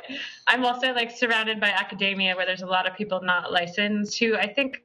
I'm 0.46 0.66
also 0.66 0.92
like 0.92 1.16
surrounded 1.16 1.60
by 1.60 1.68
academia 1.70 2.36
where 2.36 2.44
there's 2.44 2.60
a 2.60 2.66
lot 2.66 2.86
of 2.86 2.94
people 2.94 3.22
not 3.22 3.50
licensed 3.50 4.18
who 4.18 4.36
I 4.36 4.52
think 4.52 4.82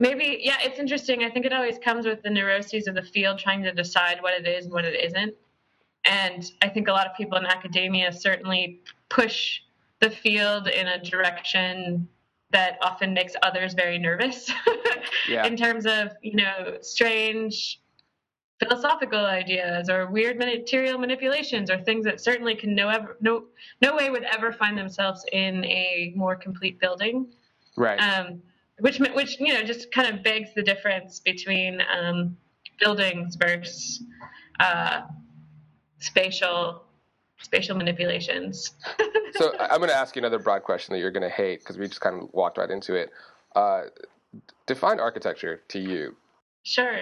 maybe 0.00 0.40
yeah, 0.42 0.56
it's 0.60 0.80
interesting. 0.80 1.22
I 1.22 1.30
think 1.30 1.46
it 1.46 1.52
always 1.52 1.78
comes 1.78 2.04
with 2.04 2.20
the 2.22 2.30
neuroses 2.30 2.88
of 2.88 2.96
the 2.96 3.02
field 3.02 3.38
trying 3.38 3.62
to 3.62 3.72
decide 3.72 4.20
what 4.20 4.34
it 4.34 4.48
is 4.48 4.64
and 4.64 4.74
what 4.74 4.84
it 4.84 4.98
isn't. 5.04 5.34
And 6.04 6.50
I 6.62 6.68
think 6.68 6.88
a 6.88 6.92
lot 6.92 7.06
of 7.06 7.16
people 7.16 7.38
in 7.38 7.46
academia 7.46 8.12
certainly 8.12 8.80
push 9.08 9.60
the 10.00 10.10
field 10.10 10.66
in 10.66 10.88
a 10.88 11.02
direction 11.02 12.08
that 12.50 12.76
often 12.82 13.14
makes 13.14 13.34
others 13.42 13.74
very 13.74 13.98
nervous. 13.98 14.50
Yeah. 15.28 15.46
in 15.46 15.56
terms 15.56 15.86
of 15.86 16.08
you 16.20 16.34
know 16.34 16.78
strange 16.80 17.80
philosophical 18.58 19.24
ideas 19.24 19.88
or 19.88 20.10
weird 20.10 20.38
material 20.38 20.98
manipulations 20.98 21.70
or 21.70 21.78
things 21.78 22.04
that 22.04 22.20
certainly 22.20 22.54
can 22.54 22.74
no 22.74 22.88
ever 22.88 23.16
no 23.20 23.44
no 23.80 23.94
way 23.94 24.10
would 24.10 24.24
ever 24.24 24.52
find 24.52 24.76
themselves 24.76 25.24
in 25.32 25.64
a 25.64 26.12
more 26.16 26.34
complete 26.34 26.80
building. 26.80 27.26
Right. 27.76 27.98
Um, 27.98 28.42
which 28.80 28.98
which 28.98 29.38
you 29.40 29.52
know 29.52 29.62
just 29.62 29.92
kind 29.92 30.12
of 30.12 30.22
begs 30.22 30.50
the 30.54 30.62
difference 30.62 31.20
between 31.20 31.80
um, 31.96 32.36
buildings 32.80 33.36
versus 33.36 34.04
uh, 34.60 35.02
spatial 36.02 36.82
spatial 37.38 37.76
manipulations. 37.76 38.72
so 39.32 39.52
I'm 39.58 39.78
going 39.78 39.90
to 39.90 39.96
ask 39.96 40.14
you 40.14 40.20
another 40.20 40.38
broad 40.38 40.62
question 40.62 40.92
that 40.92 41.00
you're 41.00 41.10
going 41.10 41.28
to 41.28 41.34
hate 41.34 41.60
because 41.60 41.76
we 41.76 41.88
just 41.88 42.00
kind 42.00 42.22
of 42.22 42.28
walked 42.32 42.58
right 42.58 42.70
into 42.70 42.94
it. 42.94 43.10
Uh, 43.56 43.82
define 44.66 45.00
architecture 45.00 45.62
to 45.68 45.80
you. 45.80 46.16
Sure. 46.62 47.00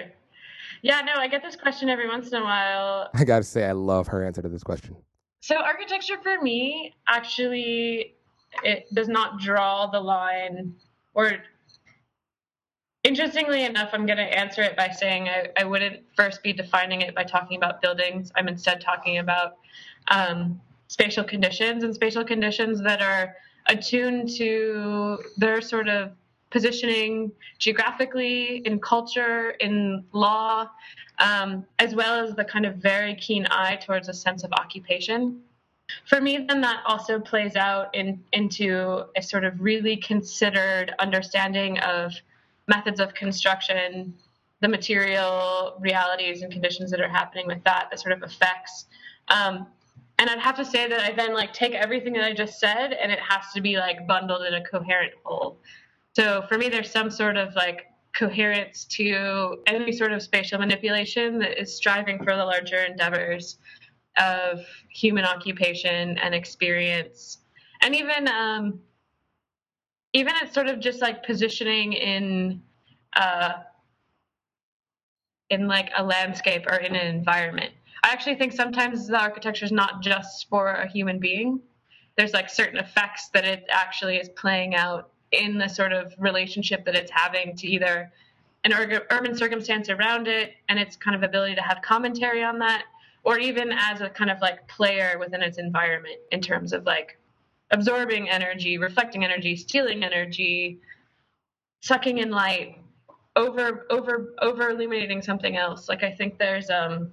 Yeah, 0.81 1.01
no, 1.01 1.13
I 1.15 1.27
get 1.27 1.43
this 1.43 1.55
question 1.55 1.89
every 1.89 2.07
once 2.07 2.29
in 2.29 2.41
a 2.41 2.43
while. 2.43 3.09
I 3.13 3.23
got 3.23 3.37
to 3.37 3.43
say, 3.43 3.65
I 3.65 3.73
love 3.73 4.07
her 4.07 4.25
answer 4.25 4.41
to 4.41 4.49
this 4.49 4.63
question. 4.63 4.95
So 5.41 5.57
architecture 5.57 6.17
for 6.21 6.41
me 6.41 6.93
actually 7.07 8.15
it 8.63 8.85
does 8.93 9.07
not 9.07 9.39
draw 9.39 9.87
the 9.87 9.99
line 9.99 10.75
or 11.13 11.33
Interestingly 13.03 13.63
enough, 13.65 13.89
I'm 13.93 14.05
going 14.05 14.17
to 14.17 14.37
answer 14.37 14.61
it 14.61 14.77
by 14.77 14.89
saying 14.89 15.27
I, 15.27 15.47
I, 15.57 15.63
wouldn't 15.63 16.01
first 16.15 16.43
be 16.43 16.53
defining 16.53 17.01
it 17.01 17.15
by 17.15 17.23
talking 17.23 17.57
about 17.57 17.81
buildings. 17.81 18.31
I'm 18.35 18.47
instead 18.47 18.79
talking 18.79 19.17
about 19.17 19.57
um, 20.09 20.61
spatial 20.87 21.23
conditions 21.23 21.83
and 21.83 21.95
spatial 21.95 22.23
conditions 22.23 22.79
that 22.83 23.01
are 23.01 23.35
attuned 23.65 24.29
to 24.35 25.17
their 25.35 25.61
sort 25.61 25.87
of 25.87 26.11
positioning 26.51 27.31
geographically, 27.57 28.57
in 28.65 28.79
culture, 28.79 29.51
in 29.61 30.03
law, 30.11 30.69
um, 31.17 31.65
as 31.79 31.95
well 31.95 32.23
as 32.23 32.35
the 32.35 32.43
kind 32.43 32.67
of 32.67 32.75
very 32.75 33.15
keen 33.15 33.47
eye 33.49 33.77
towards 33.77 34.09
a 34.09 34.13
sense 34.13 34.43
of 34.43 34.51
occupation. 34.53 35.41
For 36.05 36.21
me, 36.21 36.45
then 36.47 36.61
that 36.61 36.83
also 36.85 37.19
plays 37.19 37.55
out 37.55 37.95
in, 37.95 38.23
into 38.31 39.05
a 39.15 39.23
sort 39.23 39.43
of 39.43 39.59
really 39.59 39.97
considered 39.97 40.93
understanding 40.99 41.79
of 41.79 42.13
methods 42.67 42.99
of 42.99 43.13
construction, 43.13 44.13
the 44.61 44.67
material 44.67 45.77
realities 45.79 46.41
and 46.41 46.51
conditions 46.51 46.91
that 46.91 47.01
are 47.01 47.09
happening 47.09 47.47
with 47.47 47.63
that, 47.63 47.87
that 47.89 47.99
sort 47.99 48.13
of 48.13 48.23
affects. 48.23 48.85
Um, 49.27 49.67
and 50.19 50.29
I'd 50.29 50.39
have 50.39 50.55
to 50.57 50.65
say 50.65 50.87
that 50.87 50.99
I 50.99 51.11
then 51.13 51.33
like 51.33 51.51
take 51.51 51.73
everything 51.73 52.13
that 52.13 52.23
I 52.23 52.33
just 52.33 52.59
said 52.59 52.93
and 52.93 53.11
it 53.11 53.19
has 53.19 53.45
to 53.55 53.61
be 53.61 53.77
like 53.77 54.05
bundled 54.07 54.45
in 54.45 54.53
a 54.53 54.63
coherent 54.63 55.13
whole. 55.23 55.57
So 56.13 56.43
for 56.47 56.57
me, 56.57 56.69
there's 56.69 56.91
some 56.91 57.09
sort 57.09 57.37
of 57.37 57.55
like 57.55 57.87
coherence 58.13 58.85
to 58.85 59.57
any 59.67 59.91
sort 59.91 60.11
of 60.11 60.21
spatial 60.21 60.59
manipulation 60.59 61.39
that 61.39 61.59
is 61.59 61.75
striving 61.75 62.17
for 62.23 62.35
the 62.35 62.43
larger 62.43 62.83
endeavors 62.83 63.57
of 64.17 64.59
human 64.89 65.23
occupation 65.23 66.17
and 66.17 66.35
experience, 66.35 67.37
and 67.81 67.95
even 67.95 68.27
um, 68.27 68.79
even 70.13 70.33
it's 70.41 70.53
sort 70.53 70.67
of 70.67 70.79
just 70.79 71.01
like 71.01 71.23
positioning 71.23 71.93
in 71.93 72.61
uh, 73.15 73.53
in 75.49 75.67
like 75.67 75.91
a 75.97 76.03
landscape 76.03 76.65
or 76.67 76.75
in 76.75 76.95
an 76.95 77.15
environment. 77.15 77.71
I 78.03 78.09
actually 78.09 78.35
think 78.35 78.53
sometimes 78.53 79.07
the 79.07 79.19
architecture 79.19 79.65
is 79.65 79.71
not 79.71 80.01
just 80.01 80.49
for 80.49 80.69
a 80.69 80.87
human 80.87 81.19
being. 81.19 81.59
There's 82.17 82.33
like 82.33 82.49
certain 82.49 82.77
effects 82.77 83.29
that 83.29 83.45
it 83.45 83.65
actually 83.69 84.17
is 84.17 84.29
playing 84.29 84.75
out 84.75 85.11
in 85.31 85.57
the 85.57 85.67
sort 85.67 85.93
of 85.93 86.13
relationship 86.17 86.83
that 86.85 86.95
it's 86.95 87.11
having 87.11 87.55
to 87.57 87.67
either 87.67 88.11
an 88.63 88.73
urban 89.11 89.35
circumstance 89.35 89.89
around 89.89 90.27
it 90.27 90.53
and 90.69 90.77
its 90.77 90.95
kind 90.95 91.15
of 91.15 91.23
ability 91.23 91.55
to 91.55 91.61
have 91.61 91.81
commentary 91.81 92.43
on 92.43 92.59
that, 92.59 92.83
or 93.23 93.39
even 93.39 93.71
as 93.71 94.01
a 94.01 94.09
kind 94.09 94.29
of 94.29 94.39
like 94.41 94.67
player 94.67 95.17
within 95.19 95.41
its 95.41 95.57
environment 95.57 96.17
in 96.31 96.41
terms 96.41 96.73
of 96.73 96.85
like 96.85 97.17
absorbing 97.71 98.29
energy, 98.29 98.77
reflecting 98.77 99.23
energy, 99.23 99.55
stealing 99.55 100.03
energy, 100.03 100.79
sucking 101.81 102.19
in 102.19 102.29
light, 102.31 102.77
over 103.35 103.85
over 103.89 104.33
over 104.41 104.69
illuminating 104.69 105.21
something 105.21 105.57
else. 105.57 105.89
Like 105.89 106.03
I 106.03 106.11
think 106.11 106.37
there's 106.37 106.69
um 106.69 107.11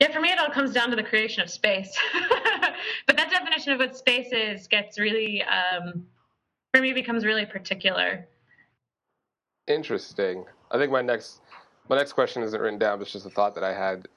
yeah, 0.00 0.10
for 0.10 0.20
me 0.20 0.30
it 0.30 0.38
all 0.38 0.50
comes 0.50 0.72
down 0.72 0.90
to 0.90 0.96
the 0.96 1.02
creation 1.02 1.42
of 1.42 1.50
space. 1.50 1.96
but 3.06 3.16
that 3.16 3.30
definition 3.30 3.72
of 3.72 3.78
what 3.78 3.96
space 3.96 4.32
is 4.32 4.66
gets 4.66 4.98
really 4.98 5.42
um 5.44 6.06
for 6.74 6.80
me 6.80 6.92
becomes 6.92 7.24
really 7.24 7.46
particular. 7.46 8.26
Interesting. 9.68 10.44
I 10.70 10.78
think 10.78 10.90
my 10.90 11.02
next 11.02 11.40
my 11.88 11.96
next 11.96 12.12
question 12.12 12.42
isn't 12.42 12.60
written 12.60 12.78
down, 12.78 12.98
but 12.98 13.02
it's 13.02 13.12
just 13.12 13.26
a 13.26 13.30
thought 13.30 13.54
that 13.54 13.64
I 13.64 13.72
had. 13.72 14.08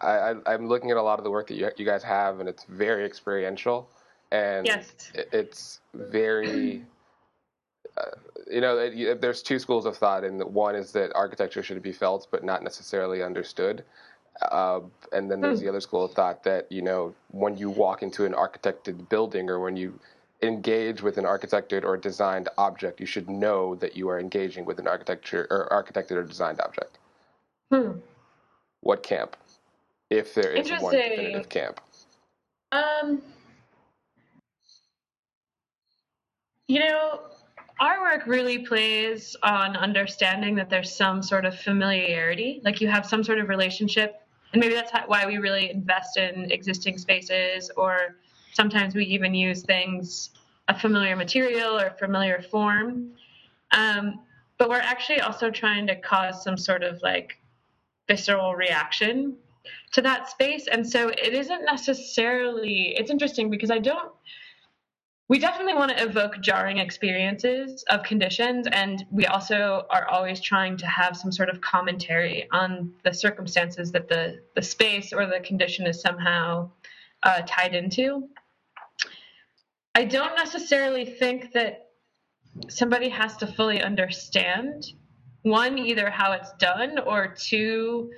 I, 0.00 0.34
I, 0.46 0.54
am 0.54 0.66
looking 0.66 0.90
at 0.90 0.96
a 0.96 1.02
lot 1.02 1.18
of 1.18 1.24
the 1.24 1.30
work 1.30 1.46
that 1.48 1.54
you, 1.54 1.70
you 1.76 1.84
guys 1.84 2.02
have, 2.02 2.40
and 2.40 2.48
it's 2.48 2.64
very 2.64 3.04
experiential 3.04 3.88
and 4.34 4.66
yes. 4.66 4.92
it's 5.14 5.80
very 5.94 6.84
uh, 7.96 8.06
you 8.50 8.60
know 8.60 8.78
it, 8.78 9.20
there's 9.20 9.42
two 9.42 9.58
schools 9.58 9.86
of 9.86 9.96
thought 9.96 10.24
and 10.24 10.42
one 10.42 10.74
is 10.74 10.92
that 10.92 11.12
architecture 11.14 11.62
should 11.62 11.80
be 11.82 11.92
felt 11.92 12.26
but 12.30 12.42
not 12.44 12.62
necessarily 12.62 13.22
understood 13.22 13.84
uh, 14.50 14.80
and 15.12 15.30
then 15.30 15.40
there's 15.40 15.60
hmm. 15.60 15.66
the 15.66 15.68
other 15.68 15.80
school 15.80 16.04
of 16.04 16.12
thought 16.12 16.42
that 16.42 16.70
you 16.70 16.82
know 16.82 17.14
when 17.30 17.56
you 17.56 17.70
walk 17.70 18.02
into 18.02 18.24
an 18.24 18.32
architected 18.32 19.08
building 19.08 19.48
or 19.48 19.60
when 19.60 19.76
you 19.76 19.98
engage 20.42 21.00
with 21.00 21.16
an 21.16 21.24
architected 21.24 21.84
or 21.84 21.96
designed 21.96 22.48
object 22.58 22.98
you 22.98 23.06
should 23.06 23.30
know 23.30 23.76
that 23.76 23.96
you 23.96 24.08
are 24.08 24.18
engaging 24.18 24.64
with 24.64 24.80
an 24.80 24.88
architecture 24.88 25.46
or 25.50 25.68
architected 25.70 26.12
or 26.12 26.24
designed 26.24 26.60
object 26.60 26.98
hmm. 27.70 27.92
what 28.80 29.04
camp 29.04 29.36
if 30.10 30.34
there 30.34 30.52
is 30.52 30.70
one 30.70 30.92
definitive 30.92 31.48
camp 31.48 31.80
um 32.72 33.22
You 36.66 36.80
know, 36.80 37.20
our 37.78 38.00
work 38.00 38.26
really 38.26 38.60
plays 38.60 39.36
on 39.42 39.76
understanding 39.76 40.54
that 40.54 40.70
there's 40.70 40.94
some 40.94 41.22
sort 41.22 41.44
of 41.44 41.58
familiarity, 41.58 42.62
like 42.64 42.80
you 42.80 42.88
have 42.88 43.04
some 43.04 43.22
sort 43.22 43.38
of 43.38 43.48
relationship. 43.48 44.22
And 44.52 44.60
maybe 44.60 44.74
that's 44.74 44.90
why 45.06 45.26
we 45.26 45.36
really 45.36 45.70
invest 45.70 46.16
in 46.16 46.50
existing 46.50 46.96
spaces, 46.96 47.70
or 47.76 48.16
sometimes 48.52 48.94
we 48.94 49.04
even 49.04 49.34
use 49.34 49.62
things, 49.62 50.30
a 50.68 50.78
familiar 50.78 51.16
material 51.16 51.78
or 51.78 51.90
familiar 51.90 52.40
form. 52.40 53.10
Um, 53.72 54.20
but 54.56 54.70
we're 54.70 54.78
actually 54.78 55.20
also 55.20 55.50
trying 55.50 55.86
to 55.88 55.96
cause 55.96 56.42
some 56.42 56.56
sort 56.56 56.82
of 56.82 57.02
like 57.02 57.38
visceral 58.08 58.54
reaction 58.54 59.36
to 59.92 60.02
that 60.02 60.28
space. 60.28 60.66
And 60.70 60.86
so 60.88 61.08
it 61.08 61.34
isn't 61.34 61.64
necessarily, 61.64 62.94
it's 62.96 63.10
interesting 63.10 63.50
because 63.50 63.70
I 63.70 63.78
don't 63.78 64.12
we 65.28 65.38
definitely 65.38 65.74
want 65.74 65.90
to 65.96 66.04
evoke 66.04 66.40
jarring 66.40 66.78
experiences 66.78 67.82
of 67.84 68.02
conditions 68.02 68.66
and 68.72 69.06
we 69.10 69.24
also 69.26 69.86
are 69.88 70.06
always 70.08 70.40
trying 70.40 70.76
to 70.76 70.86
have 70.86 71.16
some 71.16 71.32
sort 71.32 71.48
of 71.48 71.60
commentary 71.60 72.46
on 72.52 72.92
the 73.04 73.12
circumstances 73.12 73.90
that 73.92 74.08
the, 74.08 74.40
the 74.54 74.62
space 74.62 75.12
or 75.12 75.26
the 75.26 75.40
condition 75.40 75.86
is 75.86 76.00
somehow 76.00 76.70
uh, 77.22 77.40
tied 77.46 77.74
into 77.74 78.28
i 79.94 80.04
don't 80.04 80.36
necessarily 80.36 81.06
think 81.06 81.52
that 81.52 81.88
somebody 82.68 83.08
has 83.08 83.36
to 83.36 83.46
fully 83.46 83.80
understand 83.82 84.92
one 85.42 85.78
either 85.78 86.10
how 86.10 86.32
it's 86.32 86.52
done 86.58 86.98
or 86.98 87.28
two 87.28 88.10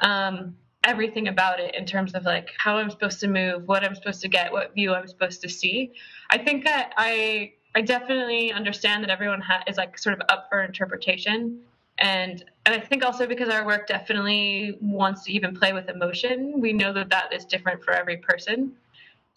um, 0.00 0.56
everything 0.84 1.28
about 1.28 1.60
it 1.60 1.74
in 1.74 1.86
terms 1.86 2.14
of 2.14 2.24
like 2.24 2.50
how 2.58 2.76
I'm 2.78 2.90
supposed 2.90 3.20
to 3.20 3.28
move, 3.28 3.66
what 3.68 3.84
I'm 3.84 3.94
supposed 3.94 4.20
to 4.22 4.28
get, 4.28 4.52
what 4.52 4.74
view 4.74 4.94
I'm 4.94 5.06
supposed 5.06 5.40
to 5.42 5.48
see. 5.48 5.92
I 6.30 6.38
think 6.38 6.64
that 6.64 6.92
I 6.96 7.52
I 7.74 7.80
definitely 7.80 8.52
understand 8.52 9.02
that 9.02 9.10
everyone 9.10 9.40
ha- 9.40 9.62
is 9.66 9.76
like 9.76 9.96
sort 9.98 10.14
of 10.14 10.22
up 10.28 10.48
for 10.50 10.62
interpretation. 10.62 11.60
And, 11.98 12.44
and 12.66 12.74
I 12.74 12.80
think 12.80 13.04
also 13.04 13.26
because 13.26 13.48
our 13.48 13.64
work 13.64 13.86
definitely 13.86 14.76
wants 14.80 15.24
to 15.24 15.32
even 15.32 15.56
play 15.56 15.72
with 15.72 15.88
emotion, 15.88 16.60
we 16.60 16.72
know 16.72 16.92
that 16.92 17.08
that 17.10 17.32
is 17.32 17.44
different 17.44 17.82
for 17.82 17.92
every 17.92 18.18
person. 18.18 18.72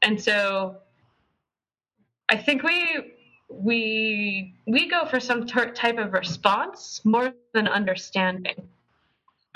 And 0.01 0.21
so 0.21 0.77
I 2.29 2.37
think 2.37 2.63
we 2.63 3.13
we 3.47 4.55
we 4.65 4.89
go 4.89 5.05
for 5.05 5.19
some 5.19 5.45
t- 5.45 5.71
type 5.73 5.97
of 5.97 6.13
response 6.13 7.01
more 7.05 7.33
than 7.53 7.67
understanding. 7.67 8.67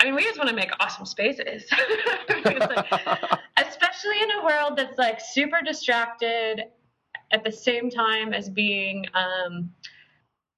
I 0.00 0.04
mean, 0.04 0.14
we 0.14 0.24
just 0.24 0.38
want 0.38 0.48
to 0.48 0.56
make 0.56 0.70
awesome 0.80 1.04
spaces, 1.04 1.64
like, 2.28 2.46
especially 3.58 4.22
in 4.22 4.30
a 4.30 4.44
world 4.44 4.76
that's 4.76 4.96
like 4.96 5.20
super 5.20 5.60
distracted 5.62 6.64
at 7.30 7.44
the 7.44 7.52
same 7.52 7.90
time 7.90 8.32
as 8.32 8.48
being 8.48 9.04
um, 9.12 9.70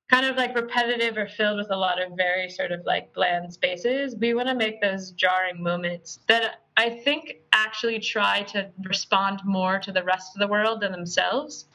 kind 0.09 0.27
of 0.27 0.37
like 0.37 0.55
repetitive 0.55 1.17
or 1.17 1.27
filled 1.27 1.59
with 1.59 1.71
a 1.71 1.77
lot 1.77 2.01
of 2.01 2.13
very 2.17 2.49
sort 2.49 2.71
of 2.71 2.83
like 2.87 3.13
bland 3.15 3.53
spaces. 3.53 4.15
We 4.15 4.33
want 4.33 4.49
to 4.49 4.55
make 4.55 4.81
those 4.81 5.11
jarring 5.11 5.61
moments 5.61 6.21
that 6.29 6.61
I 6.77 6.91
think 6.91 7.39
actually 7.53 7.99
try 7.99 8.43
to 8.43 8.71
respond 8.85 9.41
more 9.45 9.81
to 9.81 9.91
the 9.91 10.05
rest 10.05 10.37
of 10.37 10.41
the 10.41 10.47
world 10.47 10.83
than 10.83 10.93
themselves. 10.93 11.67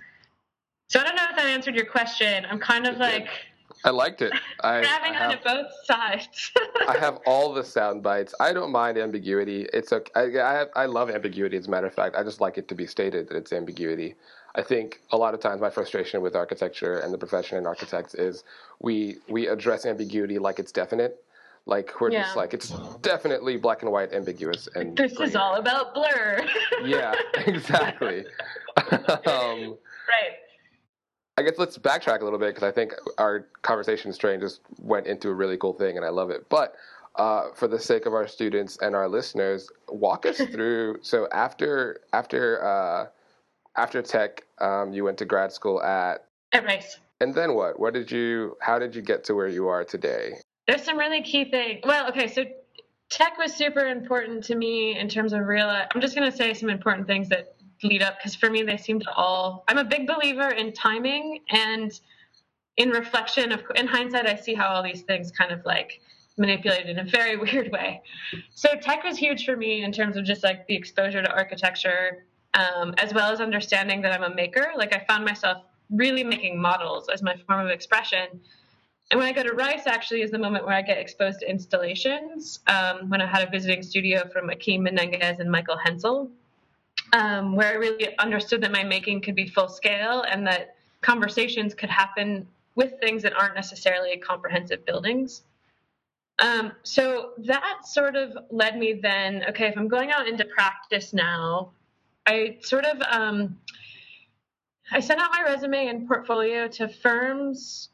So 0.87 1.01
I 1.01 1.03
don't 1.03 1.15
know 1.15 1.25
if 1.29 1.35
that 1.35 1.47
answered 1.47 1.75
your 1.75 1.85
question. 1.85 2.45
I'm 2.49 2.59
kind 2.59 2.87
of 2.87 2.97
like 2.97 3.27
I 3.83 3.89
liked 3.89 4.21
it. 4.21 4.33
I, 4.63 4.81
grabbing 4.81 5.15
I 5.15 5.25
onto 5.25 5.43
both 5.43 5.71
sides. 5.85 6.51
I 6.87 6.97
have 6.97 7.19
all 7.25 7.53
the 7.53 7.63
sound 7.63 8.03
bites. 8.03 8.33
I 8.39 8.53
don't 8.53 8.71
mind 8.71 8.97
ambiguity. 8.97 9.67
It's 9.73 9.93
okay. 9.93 10.11
I, 10.15 10.23
I, 10.23 10.53
have, 10.53 10.67
I 10.75 10.85
love 10.85 11.09
ambiguity. 11.09 11.57
As 11.57 11.67
a 11.67 11.69
matter 11.69 11.87
of 11.87 11.93
fact, 11.93 12.15
I 12.15 12.23
just 12.23 12.41
like 12.41 12.57
it 12.57 12.67
to 12.69 12.75
be 12.75 12.85
stated 12.85 13.29
that 13.29 13.37
it's 13.37 13.53
ambiguity. 13.53 14.15
I 14.55 14.63
think 14.63 15.01
a 15.11 15.17
lot 15.17 15.33
of 15.33 15.39
times 15.39 15.61
my 15.61 15.69
frustration 15.69 16.21
with 16.21 16.35
architecture 16.35 16.99
and 16.99 17.13
the 17.13 17.17
profession 17.17 17.57
in 17.57 17.67
architects 17.67 18.15
is 18.15 18.43
we 18.79 19.17
we 19.29 19.47
address 19.47 19.85
ambiguity 19.85 20.39
like 20.39 20.59
it's 20.59 20.71
definite. 20.71 21.23
Like 21.67 21.99
we're 21.99 22.11
yeah. 22.11 22.23
just 22.23 22.37
like 22.37 22.53
it's 22.53 22.69
definitely 23.01 23.57
black 23.57 23.83
and 23.83 23.91
white, 23.91 24.13
ambiguous, 24.13 24.69
and 24.73 24.97
this 24.97 25.19
is 25.19 25.35
all 25.35 25.55
about 25.55 25.93
blur. 25.93 26.39
yeah, 26.83 27.13
exactly. 27.45 28.25
um, 28.77 29.77
right. 30.07 30.37
I 31.37 31.43
guess 31.43 31.59
let's 31.59 31.77
backtrack 31.77 32.21
a 32.21 32.23
little 32.23 32.39
bit 32.39 32.55
because 32.55 32.67
I 32.67 32.71
think 32.71 32.93
our 33.19 33.47
conversation 33.61 34.11
strain 34.11 34.39
just 34.39 34.61
went 34.79 35.05
into 35.05 35.29
a 35.29 35.33
really 35.33 35.55
cool 35.55 35.73
thing, 35.73 35.95
and 35.95 36.05
I 36.05 36.09
love 36.09 36.31
it. 36.31 36.49
But 36.49 36.75
uh, 37.15 37.49
for 37.53 37.67
the 37.67 37.79
sake 37.79 38.07
of 38.07 38.13
our 38.13 38.27
students 38.27 38.77
and 38.81 38.95
our 38.95 39.07
listeners, 39.07 39.69
walk 39.87 40.25
us 40.25 40.37
through. 40.51 40.97
So 41.03 41.27
after 41.31 42.01
after 42.11 42.63
uh, 42.65 43.07
after 43.79 44.01
tech, 44.01 44.43
um, 44.59 44.93
you 44.93 45.03
went 45.03 45.19
to 45.19 45.25
grad 45.25 45.51
school 45.51 45.81
at 45.83 46.25
at 46.53 46.65
Rice. 46.65 46.99
And 47.21 47.33
then 47.33 47.53
what? 47.53 47.79
What 47.79 47.93
did 47.93 48.11
you? 48.11 48.57
How 48.59 48.79
did 48.79 48.95
you 48.95 49.03
get 49.03 49.23
to 49.25 49.35
where 49.35 49.47
you 49.47 49.67
are 49.67 49.83
today? 49.83 50.33
There's 50.67 50.83
some 50.83 50.97
really 50.97 51.21
key 51.21 51.49
things. 51.51 51.81
Well, 51.83 52.09
okay, 52.09 52.27
so 52.27 52.45
tech 53.09 53.37
was 53.37 53.53
super 53.53 53.87
important 53.87 54.43
to 54.45 54.55
me 54.55 54.97
in 54.97 55.07
terms 55.07 55.33
of 55.33 55.41
real. 55.41 55.67
I'm 55.67 56.01
just 56.01 56.15
going 56.15 56.29
to 56.29 56.35
say 56.35 56.53
some 56.53 56.69
important 56.69 57.07
things 57.07 57.29
that 57.29 57.55
lead 57.83 58.01
up 58.01 58.17
because 58.17 58.35
for 58.35 58.49
me 58.49 58.63
they 58.63 58.77
seem 58.77 58.99
to 58.99 59.11
all 59.13 59.63
i'm 59.67 59.77
a 59.77 59.83
big 59.83 60.07
believer 60.07 60.49
in 60.49 60.73
timing 60.73 61.39
and 61.49 61.99
in 62.77 62.89
reflection. 62.89 63.51
Of 63.51 63.61
in 63.75 63.87
hindsight 63.87 64.27
i 64.27 64.35
see 64.35 64.53
how 64.53 64.67
all 64.67 64.83
these 64.83 65.01
things 65.01 65.31
kind 65.31 65.51
of 65.51 65.65
like 65.65 65.99
manipulated 66.37 66.89
in 66.89 66.99
a 66.99 67.09
very 67.09 67.35
weird 67.43 67.71
way. 67.71 68.01
So 68.53 68.69
tech 68.79 69.03
was 69.03 69.17
huge 69.17 69.45
for 69.45 69.55
me 69.55 69.83
in 69.83 69.91
terms 69.91 70.17
of 70.17 70.25
just 70.25 70.43
like 70.43 70.67
the 70.67 70.75
exposure 70.75 71.21
to 71.21 71.31
architecture 71.31 72.25
um, 72.53 72.93
as 72.97 73.13
well 73.13 73.31
as 73.31 73.41
understanding 73.41 74.01
that 74.01 74.13
i'm 74.13 74.31
a 74.31 74.33
maker. 74.33 74.71
Like 74.75 74.95
i 74.95 75.03
found 75.07 75.25
myself 75.25 75.63
really 75.89 76.23
making 76.23 76.61
models 76.61 77.09
as 77.09 77.21
my 77.21 77.35
form 77.47 77.65
of 77.65 77.71
expression. 77.71 78.27
And 79.09 79.19
when 79.19 79.29
I 79.29 79.31
go 79.31 79.41
to 79.41 79.53
Rice, 79.53 79.87
actually, 79.87 80.21
is 80.21 80.31
the 80.31 80.37
moment 80.37 80.65
where 80.65 80.75
I 80.75 80.81
get 80.81 80.97
exposed 80.97 81.39
to 81.39 81.49
installations. 81.49 82.59
Um, 82.67 83.09
when 83.09 83.21
I 83.21 83.25
had 83.25 83.47
a 83.47 83.49
visiting 83.49 83.81
studio 83.81 84.27
from 84.33 84.49
Achim 84.49 84.83
Menges 84.83 85.39
and 85.39 85.49
Michael 85.49 85.77
Hensel, 85.77 86.29
um, 87.13 87.55
where 87.55 87.69
I 87.69 87.75
really 87.75 88.17
understood 88.17 88.61
that 88.61 88.71
my 88.71 88.83
making 88.83 89.21
could 89.21 89.35
be 89.35 89.47
full 89.47 89.69
scale 89.69 90.23
and 90.29 90.45
that 90.47 90.75
conversations 91.01 91.73
could 91.73 91.89
happen 91.89 92.47
with 92.75 92.93
things 92.99 93.23
that 93.23 93.33
aren't 93.33 93.55
necessarily 93.55 94.17
comprehensive 94.17 94.85
buildings. 94.85 95.43
Um, 96.39 96.71
so 96.83 97.31
that 97.39 97.79
sort 97.85 98.15
of 98.15 98.37
led 98.51 98.77
me 98.77 98.93
then, 98.93 99.43
okay, 99.49 99.67
if 99.67 99.77
I'm 99.77 99.87
going 99.87 100.11
out 100.11 100.27
into 100.27 100.45
practice 100.45 101.13
now, 101.13 101.71
I 102.27 102.57
sort 102.61 102.85
of 102.85 103.01
um, 103.09 103.57
I 104.91 104.99
sent 104.99 105.19
out 105.19 105.31
my 105.31 105.43
resume 105.43 105.87
and 105.87 106.07
portfolio 106.07 106.67
to 106.67 106.87
firms. 106.87 107.89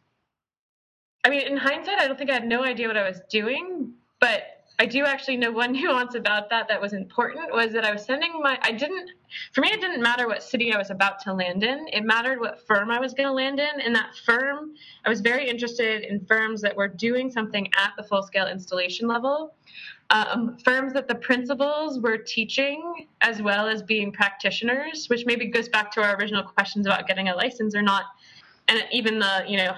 I 1.23 1.30
mean, 1.30 1.47
in 1.47 1.56
hindsight, 1.56 1.99
I 1.99 2.08
don't 2.08 2.17
think 2.17 2.30
I 2.30 2.34
had 2.34 2.47
no 2.47 2.63
idea 2.63 2.88
what 2.88 2.97
I 2.97 3.08
was 3.08 3.21
doing, 3.30 3.93
but 4.19 4.52
I 4.79 4.86
do 4.86 5.05
actually 5.05 5.38
know 5.38 5.51
one 5.51 5.71
nuance 5.81 6.15
about 6.15 6.49
that 6.49 6.67
that 6.67 6.81
was 6.81 6.93
important 6.93 7.51
was 7.51 7.71
that 7.73 7.86
I 7.86 7.91
was 7.91 8.05
sending 8.05 8.39
my 8.41 8.57
I 8.62 8.71
didn't 8.71 9.12
for 9.51 9.62
me 9.62 9.69
it 9.69 9.81
didn't 9.81 10.01
matter 10.01 10.27
what 10.27 10.43
city 10.43 10.73
I 10.73 10.77
was 10.77 10.89
about 10.89 11.19
to 11.21 11.33
land 11.33 11.63
in. 11.63 11.88
It 11.91 12.03
mattered 12.03 12.39
what 12.39 12.65
firm 12.67 12.91
I 12.91 12.99
was 12.99 13.13
going 13.13 13.27
to 13.27 13.33
land 13.33 13.59
in. 13.59 13.81
And 13.81 13.95
that 13.95 14.12
firm, 14.25 14.73
I 15.05 15.09
was 15.09 15.21
very 15.21 15.49
interested 15.49 16.03
in 16.03 16.25
firms 16.25 16.62
that 16.62 16.75
were 16.75 16.88
doing 16.88 17.31
something 17.31 17.67
at 17.77 17.93
the 17.97 18.03
full 18.03 18.23
scale 18.23 18.47
installation 18.47 19.07
level. 19.07 19.55
Um, 20.09 20.57
firms 20.63 20.93
that 20.93 21.07
the 21.07 21.15
principals 21.15 21.99
were 21.99 22.17
teaching 22.17 23.07
as 23.21 23.41
well 23.41 23.67
as 23.67 23.81
being 23.81 24.12
practitioners, 24.12 25.07
which 25.07 25.25
maybe 25.25 25.47
goes 25.47 25.69
back 25.69 25.91
to 25.93 26.03
our 26.03 26.15
original 26.17 26.43
questions 26.43 26.86
about 26.86 27.07
getting 27.07 27.29
a 27.29 27.36
license 27.36 27.73
or 27.73 27.81
not, 27.81 28.03
and 28.67 28.83
even 28.91 29.17
the 29.17 29.43
you 29.47 29.57
know 29.57 29.73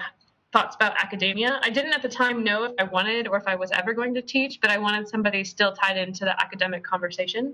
thoughts 0.56 0.74
about 0.74 0.94
academia. 1.02 1.60
I 1.62 1.68
didn't 1.68 1.92
at 1.92 2.00
the 2.00 2.08
time 2.08 2.42
know 2.42 2.64
if 2.64 2.72
I 2.78 2.84
wanted 2.84 3.28
or 3.28 3.36
if 3.36 3.46
I 3.46 3.54
was 3.54 3.70
ever 3.72 3.92
going 3.92 4.14
to 4.14 4.22
teach, 4.22 4.58
but 4.62 4.70
I 4.70 4.78
wanted 4.78 5.06
somebody 5.06 5.44
still 5.44 5.72
tied 5.72 5.98
into 5.98 6.24
the 6.24 6.40
academic 6.40 6.82
conversation. 6.82 7.52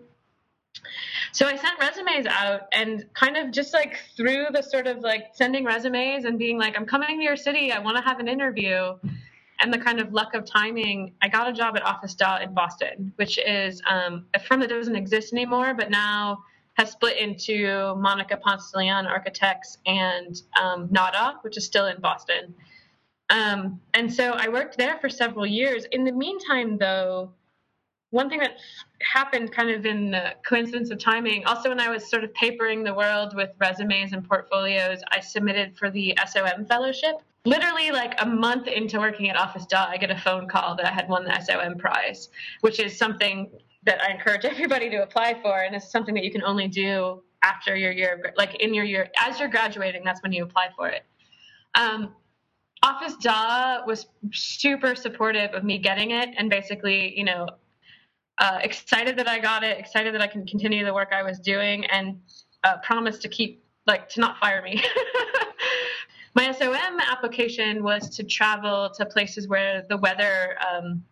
So 1.32 1.48
I 1.48 1.56
sent 1.56 1.80
resumes 1.80 2.26
out 2.26 2.68
and 2.72 3.06
kind 3.14 3.36
of 3.36 3.50
just 3.50 3.74
like 3.74 3.98
through 4.16 4.46
the 4.52 4.62
sort 4.62 4.86
of 4.86 4.98
like 5.00 5.32
sending 5.34 5.64
resumes 5.64 6.26
and 6.26 6.38
being 6.38 6.58
like, 6.58 6.76
I'm 6.78 6.86
coming 6.86 7.18
to 7.18 7.24
your 7.24 7.34
city, 7.36 7.72
I 7.72 7.80
want 7.80 7.96
to 7.96 8.04
have 8.04 8.20
an 8.20 8.28
interview. 8.28 8.94
And 9.58 9.72
the 9.72 9.78
kind 9.78 9.98
of 9.98 10.12
luck 10.12 10.34
of 10.34 10.44
timing, 10.44 11.14
I 11.22 11.28
got 11.28 11.48
a 11.48 11.52
job 11.52 11.76
at 11.76 11.84
Office 11.84 12.14
dA 12.14 12.38
in 12.42 12.54
Boston, 12.54 13.12
which 13.16 13.36
is 13.36 13.82
um, 13.90 14.26
a 14.34 14.38
firm 14.38 14.60
that 14.60 14.68
doesn't 14.68 14.96
exist 14.96 15.32
anymore, 15.32 15.74
but 15.74 15.90
now 15.90 16.44
has 16.74 16.92
split 16.92 17.16
into 17.18 17.96
Monica 17.96 18.36
Ponce 18.36 18.70
de 18.70 18.78
Leon 18.78 19.06
Architects 19.06 19.78
and 19.86 20.40
um, 20.60 20.88
NADA, 20.92 21.38
which 21.42 21.56
is 21.56 21.66
still 21.66 21.86
in 21.86 22.00
Boston. 22.00 22.54
Um, 23.32 23.80
and 23.94 24.12
so 24.12 24.32
I 24.32 24.48
worked 24.48 24.76
there 24.76 24.98
for 24.98 25.08
several 25.08 25.46
years. 25.46 25.86
In 25.86 26.04
the 26.04 26.12
meantime, 26.12 26.76
though, 26.76 27.32
one 28.10 28.28
thing 28.28 28.40
that 28.40 28.58
happened 29.00 29.52
kind 29.52 29.70
of 29.70 29.86
in 29.86 30.10
the 30.10 30.34
coincidence 30.46 30.90
of 30.90 30.98
timing, 30.98 31.46
also 31.46 31.70
when 31.70 31.80
I 31.80 31.88
was 31.88 32.08
sort 32.08 32.24
of 32.24 32.34
papering 32.34 32.84
the 32.84 32.92
world 32.92 33.34
with 33.34 33.48
resumes 33.58 34.12
and 34.12 34.22
portfolios, 34.22 35.00
I 35.10 35.20
submitted 35.20 35.78
for 35.78 35.90
the 35.90 36.16
SOM 36.26 36.66
fellowship. 36.66 37.22
Literally, 37.46 37.90
like 37.90 38.20
a 38.20 38.26
month 38.26 38.68
into 38.68 38.98
working 38.98 39.30
at 39.30 39.36
Office 39.36 39.64
dA, 39.64 39.88
I 39.88 39.96
get 39.96 40.10
a 40.10 40.18
phone 40.18 40.46
call 40.46 40.76
that 40.76 40.86
I 40.86 40.92
had 40.92 41.08
won 41.08 41.24
the 41.24 41.40
SOM 41.40 41.78
prize, 41.78 42.28
which 42.60 42.78
is 42.80 42.96
something 42.96 43.50
that 43.84 44.02
I 44.02 44.12
encourage 44.12 44.44
everybody 44.44 44.90
to 44.90 45.02
apply 45.02 45.40
for, 45.42 45.62
and 45.62 45.74
it's 45.74 45.90
something 45.90 46.14
that 46.14 46.22
you 46.22 46.30
can 46.30 46.42
only 46.42 46.68
do 46.68 47.22
after 47.42 47.74
your 47.74 47.92
year, 47.92 48.34
like 48.36 48.56
in 48.56 48.74
your 48.74 48.84
year, 48.84 49.10
as 49.18 49.40
you're 49.40 49.48
graduating, 49.48 50.02
that's 50.04 50.22
when 50.22 50.32
you 50.32 50.44
apply 50.44 50.68
for 50.76 50.88
it. 50.88 51.04
Um, 51.74 52.14
Office 52.82 53.16
dA 53.16 53.82
was 53.86 54.06
super 54.32 54.94
supportive 54.94 55.52
of 55.52 55.64
me 55.64 55.78
getting 55.78 56.10
it 56.10 56.30
and 56.36 56.50
basically, 56.50 57.16
you 57.16 57.24
know, 57.24 57.46
uh, 58.38 58.58
excited 58.62 59.16
that 59.18 59.28
I 59.28 59.38
got 59.38 59.62
it, 59.62 59.78
excited 59.78 60.14
that 60.14 60.22
I 60.22 60.26
can 60.26 60.46
continue 60.46 60.84
the 60.84 60.94
work 60.94 61.12
I 61.12 61.22
was 61.22 61.38
doing, 61.38 61.84
and 61.86 62.20
uh, 62.64 62.78
promised 62.78 63.22
to 63.22 63.28
keep, 63.28 63.62
like, 63.86 64.08
to 64.10 64.20
not 64.20 64.38
fire 64.38 64.62
me. 64.62 64.82
My 66.34 66.50
SOM 66.50 66.98
application 67.10 67.82
was 67.84 68.08
to 68.16 68.24
travel 68.24 68.90
to 68.96 69.04
places 69.04 69.48
where 69.48 69.84
the 69.88 69.98
weather 69.98 70.56
um, 70.66 71.04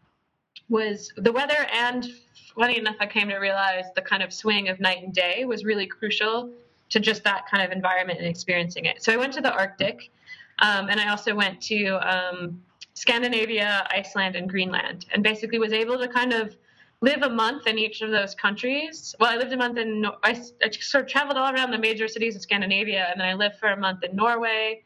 was 0.70 1.12
the 1.16 1.30
weather 1.30 1.66
and 1.72 2.08
funny 2.54 2.78
enough, 2.78 2.96
I 3.00 3.06
came 3.06 3.28
to 3.28 3.36
realize 3.36 3.84
the 3.94 4.02
kind 4.02 4.22
of 4.22 4.32
swing 4.32 4.68
of 4.68 4.80
night 4.80 5.02
and 5.02 5.12
day 5.12 5.44
was 5.44 5.64
really 5.64 5.86
crucial 5.86 6.50
to 6.90 7.00
just 7.00 7.22
that 7.24 7.46
kind 7.48 7.62
of 7.62 7.70
environment 7.70 8.18
and 8.18 8.28
experiencing 8.28 8.84
it. 8.84 9.02
So 9.02 9.12
I 9.12 9.16
went 9.16 9.32
to 9.34 9.40
the 9.40 9.52
Arctic, 9.52 10.10
um, 10.60 10.88
and 10.88 11.00
I 11.00 11.08
also 11.08 11.34
went 11.34 11.60
to 11.62 11.94
um, 11.96 12.62
Scandinavia, 12.94 13.86
Iceland, 13.90 14.36
and 14.36 14.48
Greenland, 14.48 15.06
and 15.12 15.22
basically 15.22 15.58
was 15.58 15.72
able 15.72 15.98
to 15.98 16.08
kind 16.08 16.32
of 16.32 16.56
live 17.02 17.22
a 17.22 17.30
month 17.30 17.66
in 17.66 17.78
each 17.78 18.02
of 18.02 18.10
those 18.10 18.34
countries. 18.34 19.14
Well, 19.18 19.30
I 19.30 19.36
lived 19.36 19.52
a 19.52 19.56
month 19.56 19.78
in, 19.78 20.04
I, 20.22 20.42
I 20.62 20.70
sort 20.70 21.04
of 21.04 21.10
traveled 21.10 21.38
all 21.38 21.52
around 21.52 21.70
the 21.70 21.78
major 21.78 22.08
cities 22.08 22.36
of 22.36 22.42
Scandinavia, 22.42 23.08
and 23.10 23.20
then 23.20 23.28
I 23.28 23.34
lived 23.34 23.56
for 23.56 23.70
a 23.70 23.76
month 23.76 24.02
in 24.02 24.14
Norway, 24.14 24.82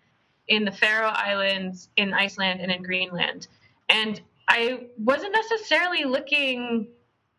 in 0.48 0.64
the 0.64 0.72
Faroe 0.72 1.08
Islands, 1.08 1.88
in 1.96 2.14
Iceland, 2.14 2.60
and 2.60 2.70
in 2.70 2.82
Greenland. 2.82 3.48
And 3.88 4.20
I 4.48 4.86
wasn't 4.98 5.32
necessarily 5.32 6.04
looking 6.04 6.88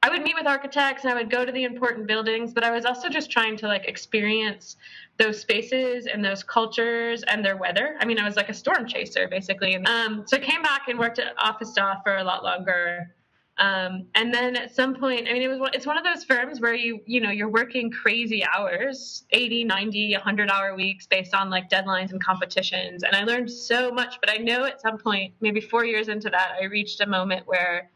I 0.05 0.09
would 0.09 0.21
meet 0.21 0.35
with 0.37 0.45
architects 0.45 1.03
and 1.03 1.11
I 1.11 1.15
would 1.15 1.31
go 1.31 1.43
to 1.43 1.51
the 1.51 1.63
important 1.63 2.05
buildings, 2.05 2.53
but 2.53 2.63
I 2.63 2.69
was 2.69 2.85
also 2.85 3.09
just 3.09 3.31
trying 3.31 3.57
to 3.57 3.67
like 3.67 3.85
experience 3.85 4.75
those 5.17 5.41
spaces 5.41 6.05
and 6.05 6.23
those 6.23 6.43
cultures 6.43 7.23
and 7.23 7.43
their 7.43 7.57
weather. 7.57 7.95
I 7.99 8.05
mean, 8.05 8.19
I 8.19 8.23
was 8.23 8.35
like 8.35 8.49
a 8.49 8.53
storm 8.53 8.85
chaser 8.85 9.27
basically. 9.27 9.75
Um, 9.77 10.23
so 10.27 10.37
I 10.37 10.41
came 10.41 10.61
back 10.61 10.89
and 10.89 10.99
worked 10.99 11.17
at 11.17 11.33
Office 11.39 11.73
dA 11.73 11.95
for 12.03 12.17
a 12.17 12.23
lot 12.23 12.43
longer. 12.43 13.15
Um, 13.57 14.05
and 14.13 14.31
then 14.31 14.55
at 14.55 14.75
some 14.75 14.93
point, 14.93 15.27
I 15.27 15.33
mean, 15.33 15.41
it 15.41 15.47
was 15.47 15.71
it's 15.73 15.87
one 15.87 15.97
of 15.97 16.03
those 16.03 16.23
firms 16.23 16.61
where 16.61 16.75
you 16.75 16.99
you 17.07 17.19
know 17.19 17.31
you're 17.31 17.49
working 17.49 17.89
crazy 17.89 18.43
hours, 18.45 19.23
80, 19.31 19.63
90, 19.63 20.11
100 20.11 20.51
hour 20.51 20.75
weeks 20.75 21.07
based 21.07 21.33
on 21.33 21.49
like 21.49 21.67
deadlines 21.67 22.11
and 22.11 22.23
competitions. 22.23 23.01
And 23.01 23.15
I 23.15 23.23
learned 23.23 23.49
so 23.49 23.91
much. 23.91 24.19
But 24.19 24.29
I 24.29 24.37
know 24.37 24.65
at 24.65 24.81
some 24.81 24.99
point, 24.99 25.33
maybe 25.41 25.61
four 25.61 25.83
years 25.83 26.09
into 26.09 26.29
that, 26.29 26.57
I 26.61 26.65
reached 26.65 27.01
a 27.01 27.07
moment 27.07 27.47
where 27.47 27.89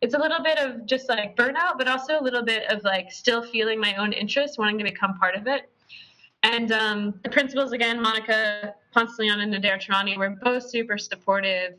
it's 0.00 0.14
a 0.14 0.18
little 0.18 0.42
bit 0.42 0.58
of 0.58 0.86
just 0.86 1.08
like 1.08 1.36
burnout, 1.36 1.76
but 1.76 1.86
also 1.88 2.18
a 2.18 2.22
little 2.22 2.42
bit 2.42 2.70
of 2.70 2.82
like 2.84 3.12
still 3.12 3.42
feeling 3.42 3.78
my 3.78 3.94
own 3.96 4.12
interest, 4.12 4.58
wanting 4.58 4.78
to 4.78 4.84
become 4.84 5.14
part 5.14 5.34
of 5.34 5.46
it. 5.46 5.70
And 6.42 6.72
um, 6.72 7.20
the 7.22 7.28
principals, 7.28 7.72
again, 7.72 8.00
Monica 8.00 8.74
Ponce-Leon 8.92 9.40
and 9.40 9.52
Nader 9.52 9.78
Tehrani, 9.80 10.16
were 10.16 10.30
both 10.30 10.68
super 10.70 10.96
supportive 10.96 11.74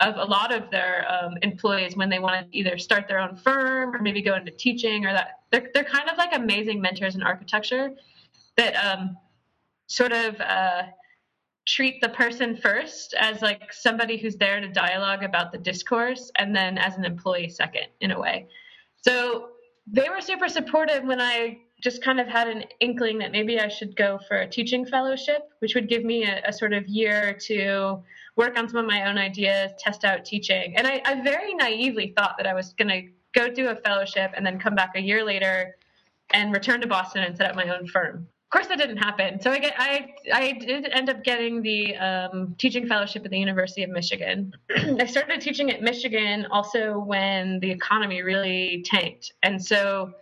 of 0.00 0.16
a 0.16 0.24
lot 0.24 0.52
of 0.52 0.70
their 0.70 1.06
um, 1.12 1.34
employees 1.42 1.96
when 1.96 2.08
they 2.08 2.18
want 2.18 2.50
to 2.50 2.58
either 2.58 2.78
start 2.78 3.06
their 3.06 3.20
own 3.20 3.36
firm 3.36 3.94
or 3.94 4.00
maybe 4.00 4.22
go 4.22 4.34
into 4.34 4.50
teaching 4.50 5.04
or 5.04 5.12
that. 5.12 5.40
They're, 5.50 5.68
they're 5.74 5.84
kind 5.84 6.08
of 6.08 6.16
like 6.16 6.34
amazing 6.34 6.80
mentors 6.80 7.14
in 7.14 7.22
architecture 7.22 7.90
that 8.56 8.74
um, 8.74 9.16
sort 9.86 10.12
of 10.12 10.40
uh, 10.40 10.84
treat 11.66 12.00
the 12.00 12.08
person 12.10 12.56
first 12.56 13.14
as 13.18 13.40
like 13.40 13.72
somebody 13.72 14.16
who's 14.18 14.36
there 14.36 14.60
to 14.60 14.68
dialogue 14.68 15.22
about 15.22 15.50
the 15.50 15.58
discourse 15.58 16.30
and 16.36 16.54
then 16.54 16.76
as 16.76 16.96
an 16.96 17.04
employee 17.04 17.48
second 17.48 17.86
in 18.00 18.10
a 18.10 18.20
way. 18.20 18.46
So 19.02 19.50
they 19.86 20.08
were 20.08 20.20
super 20.20 20.48
supportive 20.48 21.04
when 21.04 21.20
i 21.20 21.58
just 21.82 22.02
kind 22.02 22.18
of 22.18 22.26
had 22.26 22.48
an 22.48 22.64
inkling 22.80 23.18
that 23.18 23.32
maybe 23.32 23.60
i 23.60 23.68
should 23.68 23.94
go 23.96 24.18
for 24.26 24.38
a 24.38 24.48
teaching 24.48 24.86
fellowship 24.86 25.50
which 25.58 25.74
would 25.74 25.88
give 25.88 26.04
me 26.04 26.24
a, 26.24 26.42
a 26.46 26.52
sort 26.52 26.72
of 26.72 26.86
year 26.86 27.36
to 27.38 28.02
work 28.36 28.58
on 28.58 28.68
some 28.68 28.78
of 28.78 28.86
my 28.86 29.08
own 29.08 29.16
ideas 29.18 29.70
test 29.78 30.04
out 30.04 30.24
teaching. 30.24 30.76
And 30.76 30.86
i, 30.86 31.02
I 31.04 31.22
very 31.22 31.54
naively 31.54 32.14
thought 32.16 32.36
that 32.38 32.46
i 32.46 32.54
was 32.54 32.72
going 32.74 32.88
to 32.88 33.10
go 33.38 33.52
do 33.52 33.68
a 33.68 33.76
fellowship 33.76 34.32
and 34.36 34.46
then 34.46 34.58
come 34.58 34.74
back 34.74 34.92
a 34.94 35.00
year 35.00 35.24
later 35.24 35.76
and 36.32 36.52
return 36.52 36.80
to 36.80 36.86
boston 36.86 37.24
and 37.24 37.36
set 37.36 37.50
up 37.50 37.56
my 37.56 37.68
own 37.76 37.86
firm 37.86 38.26
course 38.54 38.68
that 38.68 38.78
didn't 38.78 38.98
happen. 38.98 39.40
So 39.40 39.50
I 39.50 39.58
get 39.58 39.74
I 39.76 40.14
I 40.32 40.52
did 40.52 40.86
end 40.86 41.10
up 41.10 41.24
getting 41.24 41.60
the 41.60 41.96
um, 41.96 42.54
teaching 42.56 42.86
fellowship 42.86 43.24
at 43.24 43.30
the 43.30 43.38
University 43.38 43.82
of 43.82 43.90
Michigan. 43.90 44.52
I 44.76 45.06
started 45.06 45.40
teaching 45.40 45.70
at 45.70 45.82
Michigan 45.82 46.46
also 46.50 46.98
when 46.98 47.58
the 47.60 47.70
economy 47.70 48.22
really 48.22 48.84
tanked, 48.86 49.32
and 49.42 49.62
so 49.62 50.12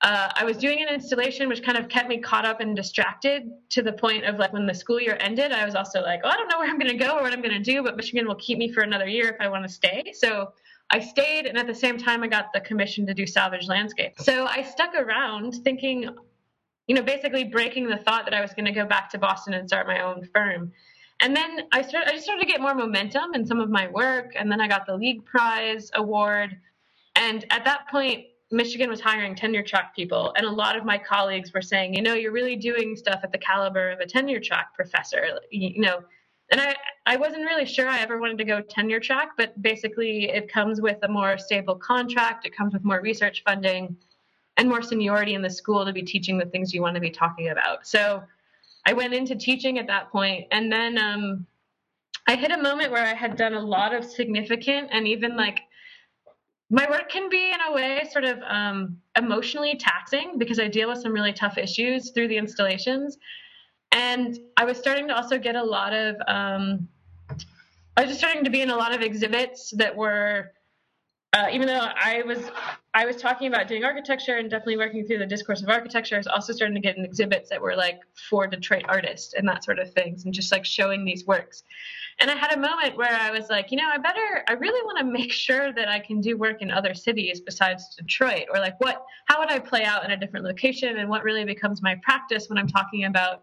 uh, 0.00 0.30
I 0.34 0.44
was 0.44 0.56
doing 0.56 0.80
an 0.80 0.88
installation 0.88 1.48
which 1.48 1.62
kind 1.62 1.76
of 1.76 1.88
kept 1.88 2.08
me 2.08 2.18
caught 2.18 2.46
up 2.46 2.60
and 2.60 2.74
distracted 2.74 3.50
to 3.70 3.82
the 3.82 3.92
point 3.92 4.24
of 4.24 4.38
like 4.38 4.52
when 4.52 4.66
the 4.66 4.74
school 4.74 5.00
year 5.00 5.18
ended, 5.20 5.52
I 5.52 5.64
was 5.64 5.74
also 5.74 6.00
like, 6.00 6.20
oh, 6.24 6.28
I 6.28 6.36
don't 6.36 6.48
know 6.48 6.58
where 6.58 6.70
I'm 6.70 6.78
going 6.78 6.96
to 6.96 7.04
go 7.04 7.18
or 7.18 7.22
what 7.22 7.32
I'm 7.32 7.42
going 7.42 7.62
to 7.62 7.72
do, 7.72 7.82
but 7.82 7.96
Michigan 7.96 8.26
will 8.26 8.36
keep 8.36 8.58
me 8.58 8.72
for 8.72 8.82
another 8.82 9.08
year 9.08 9.28
if 9.28 9.40
I 9.40 9.48
want 9.48 9.64
to 9.64 9.68
stay. 9.68 10.12
So 10.14 10.52
I 10.90 11.00
stayed, 11.00 11.46
and 11.46 11.58
at 11.58 11.66
the 11.66 11.74
same 11.74 11.98
time, 11.98 12.22
I 12.22 12.28
got 12.28 12.52
the 12.54 12.60
commission 12.60 13.06
to 13.06 13.14
do 13.14 13.26
salvage 13.26 13.66
landscape. 13.66 14.12
So 14.20 14.46
I 14.46 14.62
stuck 14.62 14.94
around 14.94 15.56
thinking 15.64 16.08
you 16.88 16.94
know, 16.94 17.02
basically 17.02 17.44
breaking 17.44 17.86
the 17.86 17.98
thought 17.98 18.24
that 18.24 18.34
I 18.34 18.40
was 18.40 18.52
going 18.54 18.64
to 18.64 18.72
go 18.72 18.84
back 18.84 19.10
to 19.10 19.18
Boston 19.18 19.54
and 19.54 19.68
start 19.68 19.86
my 19.86 20.00
own 20.00 20.26
firm. 20.34 20.72
And 21.20 21.36
then 21.36 21.68
I 21.72 21.82
started, 21.82 22.08
I 22.08 22.12
just 22.12 22.24
started 22.24 22.40
to 22.40 22.46
get 22.46 22.60
more 22.60 22.74
momentum 22.74 23.34
in 23.34 23.46
some 23.46 23.60
of 23.60 23.68
my 23.68 23.88
work. 23.88 24.32
And 24.34 24.50
then 24.50 24.60
I 24.60 24.68
got 24.68 24.86
the 24.86 24.96
League 24.96 25.24
Prize 25.24 25.90
award. 25.94 26.56
And 27.14 27.44
at 27.50 27.64
that 27.66 27.88
point, 27.90 28.24
Michigan 28.50 28.88
was 28.88 29.00
hiring 29.00 29.34
tenure 29.34 29.62
track 29.62 29.94
people. 29.94 30.32
And 30.36 30.46
a 30.46 30.50
lot 30.50 30.76
of 30.76 30.84
my 30.86 30.96
colleagues 30.96 31.52
were 31.52 31.60
saying, 31.60 31.92
you 31.92 32.00
know, 32.00 32.14
you're 32.14 32.32
really 32.32 32.56
doing 32.56 32.96
stuff 32.96 33.20
at 33.22 33.32
the 33.32 33.38
caliber 33.38 33.90
of 33.90 34.00
a 34.00 34.06
tenure 34.06 34.40
track 34.40 34.74
professor, 34.74 35.40
you 35.50 35.80
know. 35.82 36.02
And 36.50 36.62
I, 36.62 36.74
I 37.04 37.16
wasn't 37.16 37.42
really 37.42 37.66
sure 37.66 37.86
I 37.86 38.00
ever 38.00 38.18
wanted 38.18 38.38
to 38.38 38.44
go 38.44 38.62
tenure 38.62 39.00
track, 39.00 39.32
but 39.36 39.60
basically 39.60 40.30
it 40.30 40.50
comes 40.50 40.80
with 40.80 40.96
a 41.02 41.08
more 41.08 41.36
stable 41.36 41.74
contract, 41.74 42.46
it 42.46 42.56
comes 42.56 42.72
with 42.72 42.84
more 42.84 43.02
research 43.02 43.42
funding 43.44 43.98
and 44.58 44.68
more 44.68 44.82
seniority 44.82 45.34
in 45.34 45.40
the 45.40 45.48
school 45.50 45.86
to 45.86 45.92
be 45.92 46.02
teaching 46.02 46.36
the 46.36 46.44
things 46.46 46.74
you 46.74 46.82
want 46.82 46.96
to 46.96 47.00
be 47.00 47.10
talking 47.10 47.48
about. 47.48 47.86
So 47.86 48.22
I 48.84 48.92
went 48.92 49.14
into 49.14 49.36
teaching 49.36 49.78
at 49.78 49.86
that 49.86 50.10
point, 50.10 50.46
and 50.50 50.70
then 50.70 50.98
um, 50.98 51.46
I 52.26 52.36
hit 52.36 52.50
a 52.50 52.60
moment 52.60 52.90
where 52.90 53.04
I 53.04 53.14
had 53.14 53.36
done 53.36 53.54
a 53.54 53.60
lot 53.60 53.94
of 53.94 54.04
significant 54.04 54.88
and 54.92 55.08
even 55.08 55.36
like 55.36 55.60
my 56.70 56.86
work 56.90 57.08
can 57.08 57.30
be 57.30 57.50
in 57.50 57.58
a 57.66 57.72
way 57.72 58.06
sort 58.12 58.24
of 58.24 58.38
um, 58.46 58.98
emotionally 59.16 59.76
taxing 59.76 60.36
because 60.36 60.60
I 60.60 60.68
deal 60.68 60.88
with 60.88 61.00
some 61.00 61.12
really 61.12 61.32
tough 61.32 61.56
issues 61.56 62.10
through 62.10 62.28
the 62.28 62.36
installations. 62.36 63.16
And 63.92 64.38
I 64.58 64.66
was 64.66 64.76
starting 64.76 65.08
to 65.08 65.16
also 65.16 65.38
get 65.38 65.56
a 65.56 65.62
lot 65.62 65.94
of, 65.94 66.16
um, 66.26 66.86
I 67.96 68.02
was 68.02 68.10
just 68.10 68.18
starting 68.18 68.44
to 68.44 68.50
be 68.50 68.60
in 68.60 68.68
a 68.68 68.76
lot 68.76 68.94
of 68.94 69.00
exhibits 69.00 69.70
that 69.78 69.96
were 69.96 70.52
uh, 71.34 71.46
even 71.52 71.66
though 71.66 71.88
I 71.94 72.22
was 72.22 72.50
I 72.94 73.04
was 73.04 73.16
talking 73.16 73.48
about 73.48 73.68
doing 73.68 73.84
architecture 73.84 74.36
and 74.36 74.48
definitely 74.50 74.78
working 74.78 75.06
through 75.06 75.18
the 75.18 75.26
discourse 75.26 75.62
of 75.62 75.68
architecture, 75.68 76.14
I 76.14 76.18
was 76.18 76.26
also 76.26 76.52
starting 76.52 76.74
to 76.74 76.80
get 76.80 76.96
in 76.96 77.04
exhibits 77.04 77.50
that 77.50 77.60
were 77.60 77.76
like 77.76 78.00
for 78.28 78.46
Detroit 78.46 78.84
artists 78.88 79.34
and 79.34 79.46
that 79.48 79.62
sort 79.62 79.78
of 79.78 79.92
things, 79.92 80.24
and 80.24 80.32
just 80.32 80.50
like 80.50 80.64
showing 80.64 81.04
these 81.04 81.26
works. 81.26 81.64
And 82.20 82.30
I 82.30 82.34
had 82.34 82.52
a 82.52 82.58
moment 82.58 82.96
where 82.96 83.12
I 83.12 83.30
was 83.30 83.48
like, 83.48 83.70
you 83.70 83.76
know, 83.76 83.88
I 83.88 83.98
better, 83.98 84.42
I 84.48 84.54
really 84.54 84.84
want 84.84 84.98
to 84.98 85.04
make 85.04 85.30
sure 85.30 85.72
that 85.72 85.88
I 85.88 86.00
can 86.00 86.20
do 86.20 86.36
work 86.36 86.62
in 86.62 86.70
other 86.70 86.92
cities 86.92 87.40
besides 87.40 87.94
Detroit, 87.96 88.46
or 88.52 88.58
like 88.58 88.80
what, 88.80 89.04
how 89.26 89.38
would 89.38 89.52
I 89.52 89.60
play 89.60 89.84
out 89.84 90.04
in 90.04 90.10
a 90.10 90.16
different 90.16 90.44
location, 90.44 90.96
and 90.96 91.08
what 91.08 91.22
really 91.22 91.44
becomes 91.44 91.82
my 91.82 91.94
practice 92.02 92.48
when 92.48 92.58
I'm 92.58 92.66
talking 92.66 93.04
about 93.04 93.42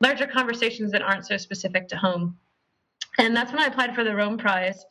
larger 0.00 0.26
conversations 0.26 0.90
that 0.92 1.02
aren't 1.02 1.26
so 1.26 1.36
specific 1.36 1.86
to 1.88 1.96
home. 1.96 2.36
And 3.18 3.36
that's 3.36 3.52
when 3.52 3.62
I 3.62 3.66
applied 3.66 3.94
for 3.94 4.04
the 4.04 4.14
Rome 4.14 4.38
Prize 4.38 4.84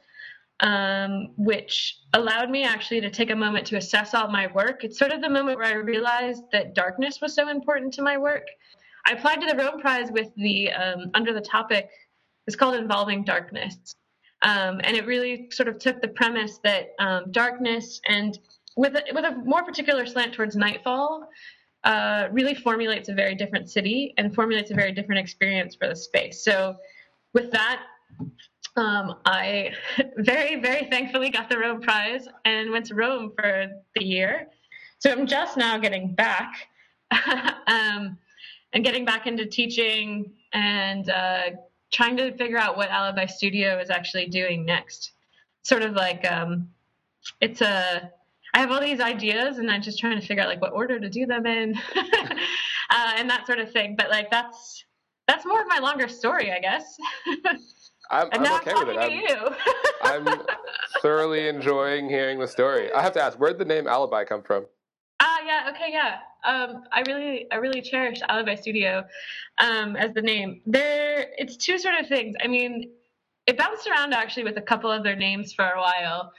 um, 0.61 1.31
which 1.37 1.99
allowed 2.13 2.49
me 2.49 2.63
actually 2.63 3.01
to 3.01 3.09
take 3.09 3.29
a 3.29 3.35
moment 3.35 3.67
to 3.67 3.77
assess 3.77 4.13
all 4.13 4.29
my 4.29 4.47
work. 4.47 4.83
It's 4.83 4.97
sort 4.97 5.11
of 5.11 5.21
the 5.21 5.29
moment 5.29 5.57
where 5.57 5.67
I 5.67 5.73
realized 5.73 6.43
that 6.51 6.73
darkness 6.73 7.19
was 7.21 7.35
so 7.35 7.49
important 7.49 7.93
to 7.95 8.01
my 8.01 8.17
work. 8.17 8.47
I 9.05 9.13
applied 9.13 9.41
to 9.41 9.47
the 9.47 9.55
Rome 9.55 9.79
Prize 9.79 10.11
with 10.11 10.29
the 10.35 10.71
um, 10.71 11.11
under 11.13 11.33
the 11.33 11.41
topic. 11.41 11.89
It's 12.47 12.55
called 12.55 12.75
Involving 12.75 13.23
Darkness, 13.23 13.95
um, 14.41 14.79
and 14.83 14.95
it 14.95 15.05
really 15.05 15.49
sort 15.51 15.67
of 15.67 15.77
took 15.77 16.01
the 16.01 16.07
premise 16.07 16.59
that 16.63 16.89
um, 16.99 17.31
darkness 17.31 17.99
and 18.07 18.37
with 18.77 18.95
a, 18.95 19.03
with 19.13 19.25
a 19.25 19.35
more 19.45 19.63
particular 19.63 20.05
slant 20.05 20.33
towards 20.33 20.55
nightfall. 20.55 21.27
Uh, 21.83 22.27
really 22.31 22.55
formulates 22.55 23.09
a 23.09 23.13
very 23.13 23.35
different 23.35 23.69
city 23.69 24.11
and 24.17 24.33
formulates 24.33 24.71
a 24.71 24.73
very 24.73 24.91
different 24.91 25.19
experience 25.19 25.75
for 25.75 25.87
the 25.87 25.95
space. 25.95 26.43
So, 26.43 26.77
with 27.35 27.51
that, 27.51 27.79
um, 28.75 29.15
I 29.25 29.71
very, 30.17 30.59
very 30.59 30.87
thankfully 30.89 31.29
got 31.29 31.49
the 31.49 31.57
Rome 31.57 31.81
Prize 31.81 32.27
and 32.43 32.71
went 32.71 32.85
to 32.87 32.95
Rome 32.95 33.31
for 33.35 33.67
the 33.95 34.03
year. 34.03 34.47
So 34.99 35.11
I'm 35.11 35.27
just 35.27 35.57
now 35.57 35.77
getting 35.77 36.13
back 36.13 36.67
um, 37.67 38.17
and 38.73 38.83
getting 38.83 39.05
back 39.05 39.27
into 39.27 39.45
teaching 39.45 40.33
and 40.53 41.09
uh, 41.09 41.43
trying 41.91 42.17
to 42.17 42.35
figure 42.37 42.57
out 42.57 42.77
what 42.77 42.89
Alibi 42.89 43.25
Studio 43.25 43.79
is 43.79 43.89
actually 43.89 44.27
doing 44.27 44.65
next. 44.65 45.11
Sort 45.63 45.81
of 45.81 45.93
like 45.93 46.29
um, 46.29 46.69
it's 47.41 47.61
a 47.61 48.11
I 48.53 48.59
have 48.59 48.71
all 48.71 48.79
these 48.79 49.01
ideas 49.01 49.57
and 49.57 49.69
I'm 49.69 49.81
just 49.81 49.99
trying 49.99 50.19
to 50.19 50.25
figure 50.25 50.41
out 50.41 50.47
like 50.47 50.61
what 50.61 50.71
order 50.71 50.97
to 50.99 51.09
do 51.09 51.25
them 51.25 51.45
in 51.45 51.75
uh, 51.95 53.11
and 53.17 53.29
that 53.29 53.45
sort 53.45 53.59
of 53.59 53.71
thing. 53.71 53.95
But 53.97 54.09
like 54.09 54.31
that's 54.31 54.85
that's 55.27 55.45
more 55.45 55.59
of 55.61 55.67
my 55.67 55.79
longer 55.79 56.07
story, 56.07 56.51
I 56.51 56.59
guess. 56.59 56.97
I'm, 58.11 58.27
I'm 58.31 58.61
okay 58.61 58.73
with 58.73 58.89
it. 58.89 59.37
I'm, 60.03 60.27
I'm, 60.27 60.41
thoroughly 61.01 61.47
enjoying 61.47 62.09
hearing 62.09 62.39
the 62.39 62.47
story. 62.47 62.91
I 62.91 63.01
have 63.01 63.13
to 63.13 63.21
ask, 63.21 63.37
where'd 63.37 63.59
the 63.59 63.65
name 63.65 63.87
Alibi 63.87 64.23
come 64.23 64.41
from? 64.41 64.65
Ah, 65.19 65.37
uh, 65.37 65.45
yeah, 65.45 65.71
okay, 65.71 65.91
yeah. 65.91 66.17
Um, 66.43 66.83
I 66.91 67.01
really, 67.07 67.47
I 67.51 67.55
really 67.55 67.81
cherish 67.81 68.19
Alibi 68.27 68.55
Studio 68.55 69.03
um, 69.59 69.95
as 69.95 70.13
the 70.13 70.21
name. 70.21 70.61
There, 70.65 71.27
it's 71.37 71.57
two 71.57 71.77
sort 71.77 71.95
of 71.99 72.07
things. 72.07 72.35
I 72.43 72.47
mean, 72.47 72.91
it 73.47 73.57
bounced 73.57 73.87
around 73.87 74.13
actually 74.13 74.43
with 74.43 74.57
a 74.57 74.61
couple 74.61 74.91
of 74.91 75.03
their 75.03 75.15
names 75.15 75.53
for 75.53 75.65
a 75.65 75.79
while. 75.79 76.31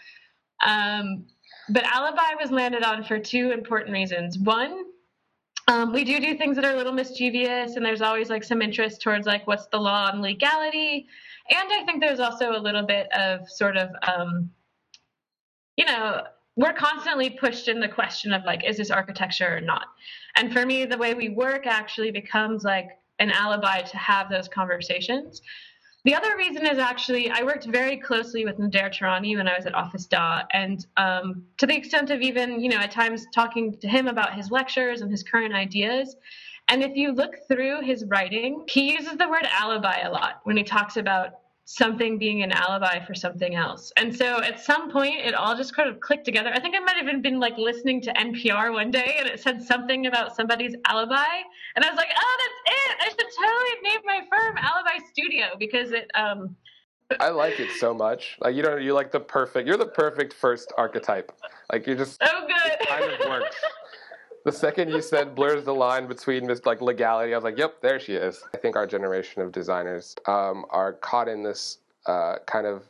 Um, 0.65 1.27
but 1.69 1.85
Alibi 1.85 2.41
was 2.41 2.51
landed 2.51 2.83
on 2.83 3.05
for 3.05 3.19
two 3.19 3.51
important 3.51 3.93
reasons. 3.93 4.39
One, 4.39 4.86
Um, 5.69 5.93
we 5.93 6.05
do 6.05 6.21
do 6.21 6.37
things 6.37 6.55
that 6.57 6.65
are 6.65 6.75
a 6.75 6.77
little 6.77 6.93
mischievous, 6.93 7.75
and 7.77 7.85
there's 7.85 8.03
always 8.03 8.31
like 8.31 8.45
some 8.45 8.63
interest 8.63 9.03
towards 9.03 9.27
like 9.27 9.47
what's 9.47 9.67
the 9.67 9.79
law 9.79 10.11
and 10.13 10.23
legality. 10.23 11.07
And 11.51 11.69
I 11.73 11.85
think 11.85 12.01
there's 12.01 12.21
also 12.21 12.53
a 12.53 12.59
little 12.59 12.85
bit 12.85 13.11
of 13.13 13.49
sort 13.51 13.77
of, 13.77 13.91
um, 14.07 14.51
you 15.77 15.85
know, 15.85 16.23
we're 16.57 16.73
constantly 16.73 17.31
pushed 17.31 17.69
in 17.69 17.81
the 17.81 17.89
question 17.89 18.33
of 18.33 18.45
like, 18.45 18.65
is 18.65 18.77
this 18.77 18.91
architecture 18.91 19.57
or 19.57 19.61
not? 19.61 19.89
And 20.37 20.53
for 20.53 20.65
me, 20.65 20.85
the 20.85 20.99
way 20.99 21.15
we 21.15 21.29
work 21.29 21.67
actually 21.67 22.11
becomes 22.11 22.65
like 22.65 22.89
an 23.19 23.31
alibi 23.31 23.83
to 23.83 23.97
have 23.97 24.31
those 24.31 24.49
conversations. 24.49 25.43
The 26.07 26.15
other 26.15 26.37
reason 26.37 26.65
is 26.65 26.79
actually 26.79 27.31
I 27.31 27.43
worked 27.43 27.65
very 27.65 27.97
closely 27.97 28.45
with 28.45 28.59
Nader 28.59 28.97
Tehrani 28.97 29.37
when 29.37 29.49
I 29.49 29.57
was 29.57 29.67
at 29.67 29.75
Office 29.75 30.07
Da, 30.07 30.43
and 30.53 30.87
um, 30.97 31.43
to 31.59 31.67
the 31.67 31.77
extent 31.77 32.11
of 32.11 32.21
even 32.21 32.61
you 32.61 32.69
know 32.69 32.77
at 32.77 32.93
times 32.93 33.27
talking 33.35 33.77
to 33.79 33.89
him 33.89 34.07
about 34.07 34.33
his 34.33 34.53
lectures 34.53 35.01
and 35.01 35.11
his 35.11 35.25
current 35.25 35.53
ideas. 35.53 36.15
And 36.69 36.85
if 36.85 36.95
you 36.95 37.11
look 37.11 37.35
through 37.49 37.81
his 37.83 38.05
writing, 38.05 38.65
he 38.69 38.93
uses 38.93 39.17
the 39.17 39.29
word 39.29 39.49
alibi 39.51 40.03
a 40.03 40.11
lot 40.11 40.43
when 40.45 40.57
he 40.57 40.63
talks 40.63 40.97
about 40.97 41.31
something 41.69 42.17
being 42.17 42.45
an 42.45 42.53
alibi 42.53 43.05
for 43.05 43.13
something 43.13 43.57
else. 43.57 43.93
And 43.97 44.15
so 44.15 44.41
at 44.41 44.61
some 44.61 44.89
point, 44.89 45.17
it 45.17 45.35
all 45.35 45.57
just 45.57 45.75
kind 45.75 45.89
of 45.91 45.99
clicked 45.99 46.25
together. 46.25 46.51
I 46.55 46.61
think 46.61 46.77
I 46.77 46.79
might 46.79 46.95
have 46.95 47.09
even 47.09 47.23
been 47.23 47.41
like 47.41 47.59
listening 47.59 48.01
to 48.03 48.13
NPR 48.13 48.73
one 48.73 48.93
day 48.93 49.17
and 49.19 49.27
it 49.29 49.41
said 49.41 49.61
something 49.61 50.07
about 50.07 50.37
somebody's 50.37 50.77
alibi. 50.87 51.43
And 51.75 51.85
I 51.85 51.89
was 51.89 51.97
like, 51.97 52.11
oh, 52.17 52.37
that's 52.39 52.77
it. 52.79 52.97
I 53.01 53.09
should 53.09 53.19
totally 53.19 53.83
name 53.83 54.01
my 54.05 54.21
firm 54.31 54.57
Studio 55.37 55.57
because 55.59 55.93
it, 55.93 56.11
um, 56.15 56.57
I 57.21 57.29
like 57.31 57.61
it 57.61 57.71
so 57.79 57.95
much. 57.95 58.37
Like 58.41 58.55
you 58.55 58.63
know, 58.63 58.77
you 58.77 58.95
like 58.95 59.13
the 59.13 59.21
perfect. 59.21 59.67
You're 59.67 59.77
the 59.77 59.87
perfect 59.87 60.33
first 60.33 60.73
archetype. 60.77 61.33
Like 61.73 61.87
you're 61.87 61.97
just. 61.97 62.21
Oh, 62.23 62.47
good. 62.47 62.89
Kind 62.89 63.05
of 63.05 63.29
works. 63.29 63.57
the 64.45 64.53
second 64.53 64.89
you 64.89 65.01
said 65.03 65.35
blurs 65.35 65.65
the 65.65 65.75
line 65.75 66.07
between 66.07 66.47
this 66.47 66.65
like 66.67 66.81
legality, 66.81 67.33
I 67.33 67.37
was 67.37 67.45
like, 67.45 67.59
"Yep, 67.59 67.81
there 67.83 68.01
she 68.01 68.15
is." 68.15 68.43
I 68.55 68.57
think 68.57 68.77
our 68.77 68.87
generation 68.87 69.43
of 69.43 69.53
designers 69.53 70.17
um, 70.27 70.65
are 70.71 70.95
caught 70.95 71.29
in 71.29 71.43
this 71.43 71.79
uh, 72.07 72.37
kind 72.47 72.67
of 72.67 72.85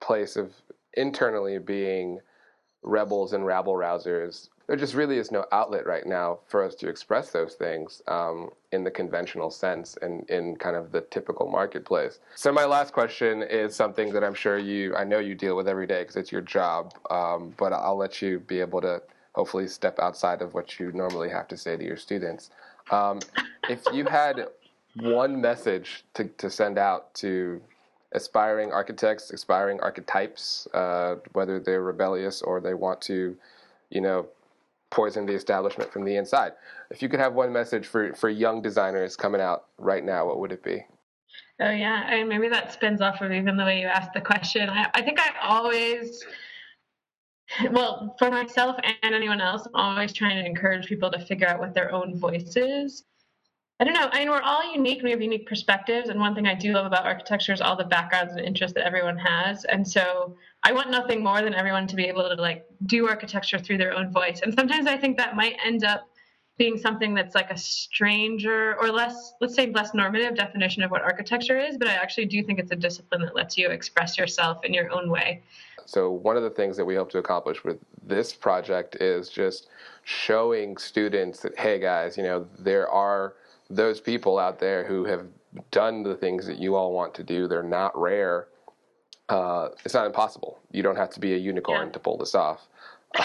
place 0.00 0.36
of 0.36 0.52
internally 0.94 1.58
being 1.58 2.20
rebels 2.82 3.32
and 3.32 3.44
rabble 3.46 3.74
rousers. 3.74 4.48
There 4.66 4.76
just 4.76 4.94
really 4.94 5.18
is 5.18 5.30
no 5.30 5.44
outlet 5.52 5.86
right 5.86 6.04
now 6.06 6.40
for 6.48 6.64
us 6.64 6.74
to 6.76 6.88
express 6.88 7.30
those 7.30 7.54
things 7.54 8.02
um, 8.08 8.50
in 8.72 8.82
the 8.82 8.90
conventional 8.90 9.50
sense 9.50 9.96
and 10.02 10.28
in 10.28 10.56
kind 10.56 10.74
of 10.74 10.90
the 10.90 11.02
typical 11.02 11.48
marketplace. 11.48 12.18
So 12.34 12.52
my 12.52 12.64
last 12.64 12.92
question 12.92 13.42
is 13.42 13.76
something 13.76 14.12
that 14.12 14.24
I'm 14.24 14.34
sure 14.34 14.58
you, 14.58 14.96
I 14.96 15.04
know 15.04 15.20
you 15.20 15.36
deal 15.36 15.56
with 15.56 15.68
every 15.68 15.86
day 15.86 16.02
because 16.02 16.16
it's 16.16 16.32
your 16.32 16.40
job, 16.40 16.94
um, 17.10 17.54
but 17.56 17.72
I'll 17.72 17.96
let 17.96 18.20
you 18.20 18.40
be 18.40 18.58
able 18.58 18.80
to 18.80 19.02
hopefully 19.34 19.68
step 19.68 19.98
outside 20.00 20.42
of 20.42 20.54
what 20.54 20.80
you 20.80 20.90
normally 20.92 21.28
have 21.28 21.46
to 21.48 21.56
say 21.56 21.76
to 21.76 21.84
your 21.84 21.96
students. 21.96 22.50
Um, 22.90 23.20
if 23.68 23.82
you 23.92 24.04
had 24.06 24.48
one 24.94 25.40
message 25.40 26.04
to, 26.14 26.24
to 26.24 26.50
send 26.50 26.78
out 26.78 27.14
to 27.14 27.60
aspiring 28.12 28.72
architects, 28.72 29.30
aspiring 29.30 29.78
archetypes, 29.80 30.66
uh, 30.72 31.16
whether 31.34 31.60
they're 31.60 31.82
rebellious 31.82 32.42
or 32.42 32.60
they 32.60 32.74
want 32.74 33.00
to, 33.02 33.36
you 33.90 34.00
know, 34.00 34.26
poison 34.96 35.26
the 35.26 35.34
establishment 35.34 35.92
from 35.92 36.04
the 36.06 36.16
inside. 36.16 36.52
If 36.90 37.02
you 37.02 37.10
could 37.10 37.20
have 37.20 37.34
one 37.34 37.52
message 37.52 37.86
for, 37.86 38.14
for 38.14 38.30
young 38.30 38.62
designers 38.62 39.14
coming 39.14 39.42
out 39.42 39.66
right 39.76 40.02
now, 40.02 40.24
what 40.26 40.40
would 40.40 40.52
it 40.52 40.64
be? 40.64 40.82
Oh 41.60 41.70
yeah, 41.70 42.04
I 42.06 42.16
mean, 42.16 42.28
maybe 42.28 42.48
that 42.48 42.72
spins 42.72 43.02
off 43.02 43.20
of 43.20 43.30
even 43.30 43.58
the 43.58 43.64
way 43.64 43.78
you 43.78 43.86
asked 43.86 44.14
the 44.14 44.22
question. 44.22 44.70
I, 44.70 44.88
I 44.94 45.02
think 45.02 45.20
I 45.20 45.32
always 45.42 46.24
well, 47.70 48.16
for 48.18 48.30
myself 48.30 48.76
and 48.82 49.14
anyone 49.14 49.40
else, 49.40 49.66
I'm 49.74 49.96
always 49.96 50.12
trying 50.12 50.42
to 50.42 50.48
encourage 50.48 50.86
people 50.86 51.10
to 51.10 51.18
figure 51.18 51.46
out 51.46 51.60
what 51.60 51.74
their 51.74 51.92
own 51.92 52.18
voice 52.18 52.56
is. 52.56 53.04
I 53.78 53.84
don't 53.84 53.92
know. 53.92 54.08
I 54.10 54.20
mean, 54.20 54.30
we're 54.30 54.40
all 54.40 54.72
unique. 54.72 55.02
We 55.02 55.10
have 55.10 55.20
unique 55.20 55.46
perspectives. 55.46 56.08
And 56.08 56.18
one 56.18 56.34
thing 56.34 56.46
I 56.46 56.54
do 56.54 56.72
love 56.72 56.86
about 56.86 57.04
architecture 57.04 57.52
is 57.52 57.60
all 57.60 57.76
the 57.76 57.84
backgrounds 57.84 58.32
and 58.32 58.40
interests 58.40 58.74
that 58.74 58.86
everyone 58.86 59.18
has. 59.18 59.64
And 59.64 59.86
so 59.86 60.34
I 60.62 60.72
want 60.72 60.90
nothing 60.90 61.22
more 61.22 61.42
than 61.42 61.52
everyone 61.52 61.86
to 61.88 61.96
be 61.96 62.04
able 62.04 62.26
to 62.26 62.40
like 62.40 62.64
do 62.86 63.06
architecture 63.06 63.58
through 63.58 63.76
their 63.76 63.92
own 63.92 64.10
voice. 64.10 64.40
And 64.42 64.54
sometimes 64.54 64.86
I 64.86 64.96
think 64.96 65.18
that 65.18 65.36
might 65.36 65.56
end 65.62 65.84
up 65.84 66.08
being 66.56 66.78
something 66.78 67.12
that's 67.12 67.34
like 67.34 67.50
a 67.50 67.58
stranger 67.58 68.76
or 68.80 68.90
less, 68.90 69.34
let's 69.42 69.54
say, 69.54 69.70
less 69.72 69.92
normative 69.92 70.34
definition 70.36 70.82
of 70.82 70.90
what 70.90 71.02
architecture 71.02 71.58
is. 71.58 71.76
But 71.76 71.88
I 71.88 71.92
actually 71.92 72.24
do 72.24 72.42
think 72.42 72.58
it's 72.58 72.72
a 72.72 72.76
discipline 72.76 73.20
that 73.22 73.34
lets 73.34 73.58
you 73.58 73.68
express 73.68 74.16
yourself 74.16 74.64
in 74.64 74.72
your 74.72 74.90
own 74.90 75.10
way. 75.10 75.42
So 75.84 76.10
one 76.10 76.38
of 76.38 76.42
the 76.42 76.50
things 76.50 76.78
that 76.78 76.84
we 76.86 76.94
hope 76.94 77.10
to 77.10 77.18
accomplish 77.18 77.62
with 77.62 77.78
this 78.02 78.32
project 78.32 78.96
is 78.96 79.28
just 79.28 79.68
showing 80.04 80.78
students 80.78 81.40
that, 81.40 81.58
hey 81.58 81.78
guys, 81.78 82.16
you 82.16 82.22
know, 82.22 82.46
there 82.58 82.88
are 82.88 83.34
those 83.68 84.00
people 84.00 84.38
out 84.38 84.58
there 84.58 84.84
who 84.84 85.04
have 85.04 85.26
done 85.70 86.02
the 86.02 86.14
things 86.14 86.46
that 86.46 86.58
you 86.58 86.74
all 86.74 86.92
want 86.92 87.14
to 87.14 87.22
do. 87.22 87.48
They're 87.48 87.62
not 87.62 87.98
rare. 87.98 88.48
Uh, 89.28 89.70
it's 89.84 89.94
not 89.94 90.06
impossible. 90.06 90.58
You 90.70 90.82
don't 90.82 90.96
have 90.96 91.10
to 91.10 91.20
be 91.20 91.34
a 91.34 91.36
unicorn 91.36 91.88
yeah. 91.88 91.92
to 91.92 91.98
pull 91.98 92.18
this 92.18 92.34
off. 92.34 92.68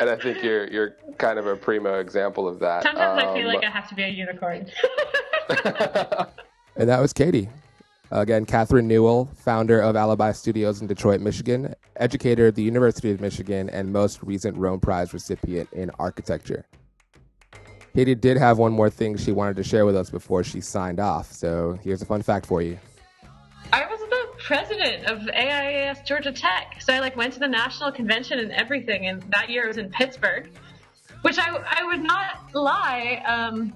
and 0.00 0.08
I 0.08 0.16
think 0.16 0.42
you're 0.42 0.66
you're 0.68 0.96
kind 1.18 1.38
of 1.38 1.46
a 1.46 1.54
primo 1.54 2.00
example 2.00 2.48
of 2.48 2.60
that. 2.60 2.84
Sometimes 2.84 3.22
um, 3.22 3.28
I 3.28 3.34
feel 3.34 3.46
like 3.46 3.58
um, 3.58 3.64
I 3.64 3.70
have 3.70 3.88
to 3.88 3.94
be 3.94 4.04
a 4.04 4.08
unicorn. 4.08 4.66
and 6.76 6.88
that 6.88 7.00
was 7.00 7.12
Catie. 7.12 7.48
Again, 8.10 8.44
Catherine 8.46 8.86
Newell, 8.86 9.28
founder 9.34 9.80
of 9.80 9.96
Alibi 9.96 10.32
Studios 10.32 10.80
in 10.80 10.86
Detroit, 10.86 11.20
Michigan, 11.20 11.74
educator 11.96 12.46
at 12.46 12.54
the 12.54 12.62
University 12.62 13.10
of 13.10 13.20
Michigan, 13.20 13.68
and 13.70 13.92
most 13.92 14.22
recent 14.22 14.56
Rome 14.56 14.78
Prize 14.78 15.12
recipient 15.12 15.68
in 15.72 15.90
architecture. 15.98 16.64
Catie 17.94 18.16
did 18.16 18.36
have 18.36 18.58
one 18.58 18.72
more 18.72 18.90
thing 18.90 19.16
she 19.16 19.30
wanted 19.30 19.56
to 19.56 19.62
share 19.62 19.86
with 19.86 19.94
us 19.94 20.10
before 20.10 20.42
she 20.42 20.60
signed 20.60 20.98
off, 20.98 21.30
so 21.30 21.78
here's 21.84 22.02
a 22.02 22.04
fun 22.04 22.22
fact 22.22 22.44
for 22.44 22.60
you. 22.60 22.76
I 23.72 23.86
was 23.86 24.00
the 24.00 24.26
president 24.42 25.04
of 25.04 25.20
AIAS 25.28 26.04
Georgia 26.04 26.32
Tech, 26.32 26.80
so 26.80 26.92
I 26.92 26.98
like 26.98 27.16
went 27.16 27.32
to 27.34 27.38
the 27.38 27.46
national 27.46 27.92
convention 27.92 28.40
and 28.40 28.50
everything, 28.50 29.06
and 29.06 29.22
that 29.32 29.48
year 29.48 29.64
it 29.64 29.68
was 29.68 29.76
in 29.76 29.90
Pittsburgh, 29.90 30.50
which 31.22 31.38
I, 31.38 31.48
I 31.48 31.84
would 31.84 32.02
not 32.02 32.52
lie. 32.52 33.22
Um, 33.26 33.72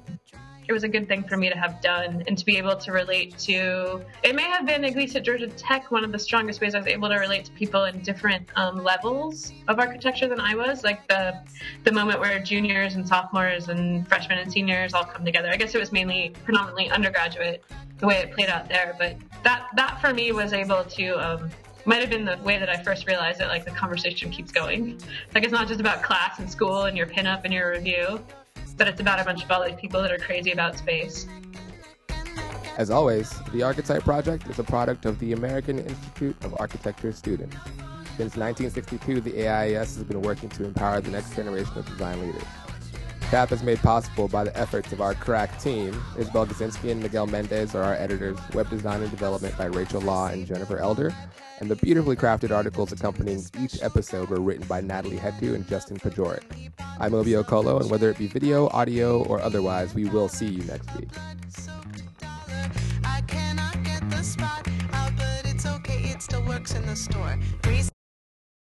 it 0.68 0.72
was 0.72 0.84
a 0.84 0.88
good 0.88 1.08
thing 1.08 1.24
for 1.24 1.38
me 1.38 1.48
to 1.48 1.56
have 1.56 1.80
done 1.80 2.22
and 2.26 2.36
to 2.36 2.44
be 2.44 2.58
able 2.58 2.76
to 2.76 2.92
relate 2.92 3.36
to. 3.38 4.04
It 4.22 4.36
may 4.36 4.42
have 4.42 4.66
been, 4.66 4.84
at 4.84 4.94
least 4.94 5.16
at 5.16 5.24
Georgia 5.24 5.48
Tech, 5.48 5.90
one 5.90 6.04
of 6.04 6.12
the 6.12 6.18
strongest 6.18 6.60
ways 6.60 6.74
I 6.74 6.78
was 6.78 6.86
able 6.86 7.08
to 7.08 7.16
relate 7.16 7.46
to 7.46 7.52
people 7.52 7.84
in 7.84 8.00
different 8.00 8.46
um, 8.54 8.84
levels 8.84 9.52
of 9.66 9.78
architecture 9.78 10.28
than 10.28 10.40
I 10.40 10.54
was. 10.54 10.84
Like 10.84 11.08
the 11.08 11.40
the 11.84 11.92
moment 11.92 12.20
where 12.20 12.38
juniors 12.40 12.96
and 12.96 13.08
sophomores 13.08 13.68
and 13.68 14.06
freshmen 14.06 14.38
and 14.38 14.52
seniors 14.52 14.92
all 14.92 15.04
come 15.04 15.24
together. 15.24 15.48
I 15.50 15.56
guess 15.56 15.74
it 15.74 15.78
was 15.80 15.90
mainly 15.90 16.34
predominantly 16.44 16.90
undergraduate 16.90 17.64
the 17.98 18.06
way 18.06 18.18
it 18.18 18.32
played 18.32 18.50
out 18.50 18.68
there, 18.68 18.94
but 18.98 19.16
that 19.44 19.68
that 19.74 20.00
for 20.02 20.12
me 20.12 20.32
was 20.32 20.52
able 20.52 20.84
to. 20.84 21.12
Um, 21.14 21.50
might 21.84 22.02
have 22.02 22.10
been 22.10 22.26
the 22.26 22.36
way 22.42 22.58
that 22.58 22.68
I 22.68 22.82
first 22.82 23.06
realized 23.06 23.40
that 23.40 23.48
like 23.48 23.64
the 23.64 23.70
conversation 23.70 24.30
keeps 24.30 24.52
going. 24.52 25.00
Like 25.34 25.44
it's 25.44 25.52
not 25.52 25.68
just 25.68 25.80
about 25.80 26.02
class 26.02 26.38
and 26.38 26.50
school 26.50 26.82
and 26.82 26.98
your 26.98 27.06
pinup 27.06 27.44
and 27.44 27.54
your 27.54 27.70
review 27.70 28.20
but 28.78 28.86
it's 28.88 29.00
about 29.00 29.20
a 29.20 29.24
bunch 29.24 29.44
of 29.44 29.50
all 29.50 29.66
these 29.66 29.78
people 29.78 30.00
that 30.00 30.12
are 30.12 30.18
crazy 30.18 30.52
about 30.52 30.78
space. 30.78 31.26
As 32.78 32.90
always, 32.90 33.34
the 33.52 33.64
Archetype 33.64 34.04
Project 34.04 34.46
is 34.48 34.60
a 34.60 34.64
product 34.64 35.04
of 35.04 35.18
the 35.18 35.32
American 35.32 35.80
Institute 35.80 36.36
of 36.44 36.54
Architecture 36.60 37.12
students. 37.12 37.56
Since 38.16 38.36
1962, 38.36 39.20
the 39.20 39.32
AIAS 39.32 39.96
has 39.96 40.04
been 40.04 40.22
working 40.22 40.48
to 40.50 40.64
empower 40.64 41.00
the 41.00 41.10
next 41.10 41.34
generation 41.34 41.76
of 41.76 41.86
design 41.86 42.20
leaders. 42.24 42.44
CAP 43.30 43.52
is 43.52 43.62
made 43.62 43.78
possible 43.80 44.26
by 44.26 44.42
the 44.42 44.56
efforts 44.56 44.90
of 44.90 45.02
our 45.02 45.12
crack 45.12 45.60
team. 45.60 46.02
Isabel 46.16 46.46
Gazinski 46.46 46.90
and 46.90 47.02
Miguel 47.02 47.26
Mendez 47.26 47.74
are 47.74 47.82
our 47.82 47.92
editors, 47.92 48.38
web 48.54 48.70
design 48.70 49.02
and 49.02 49.10
development 49.10 49.56
by 49.58 49.66
Rachel 49.66 50.00
Law 50.00 50.28
and 50.28 50.46
Jennifer 50.46 50.78
Elder, 50.78 51.14
and 51.60 51.70
the 51.70 51.76
beautifully 51.76 52.16
crafted 52.16 52.56
articles 52.56 52.90
accompanying 52.90 53.44
each 53.60 53.82
episode 53.82 54.30
were 54.30 54.40
written 54.40 54.66
by 54.66 54.80
Natalie 54.80 55.18
Hetu 55.18 55.54
and 55.54 55.68
Justin 55.68 55.98
Pajorik. 55.98 56.72
I'm 56.98 57.12
Obi 57.12 57.32
Okolo, 57.32 57.82
and 57.82 57.90
whether 57.90 58.08
it 58.08 58.16
be 58.16 58.28
video, 58.28 58.68
audio, 58.70 59.22
or 59.24 59.42
otherwise, 59.42 59.94
we 59.94 60.06
will 60.06 60.30
see 60.30 60.46
you 60.46 60.62
next 60.64 60.88
week. 60.96 61.10
Spot 64.22 64.68
but 65.16 65.44
it's 65.44 65.64
okay, 65.66 66.10
it 66.10 66.22
still 66.22 66.42
works 66.44 66.74
in 66.74 66.84
the 66.86 66.96
store. 66.96 67.38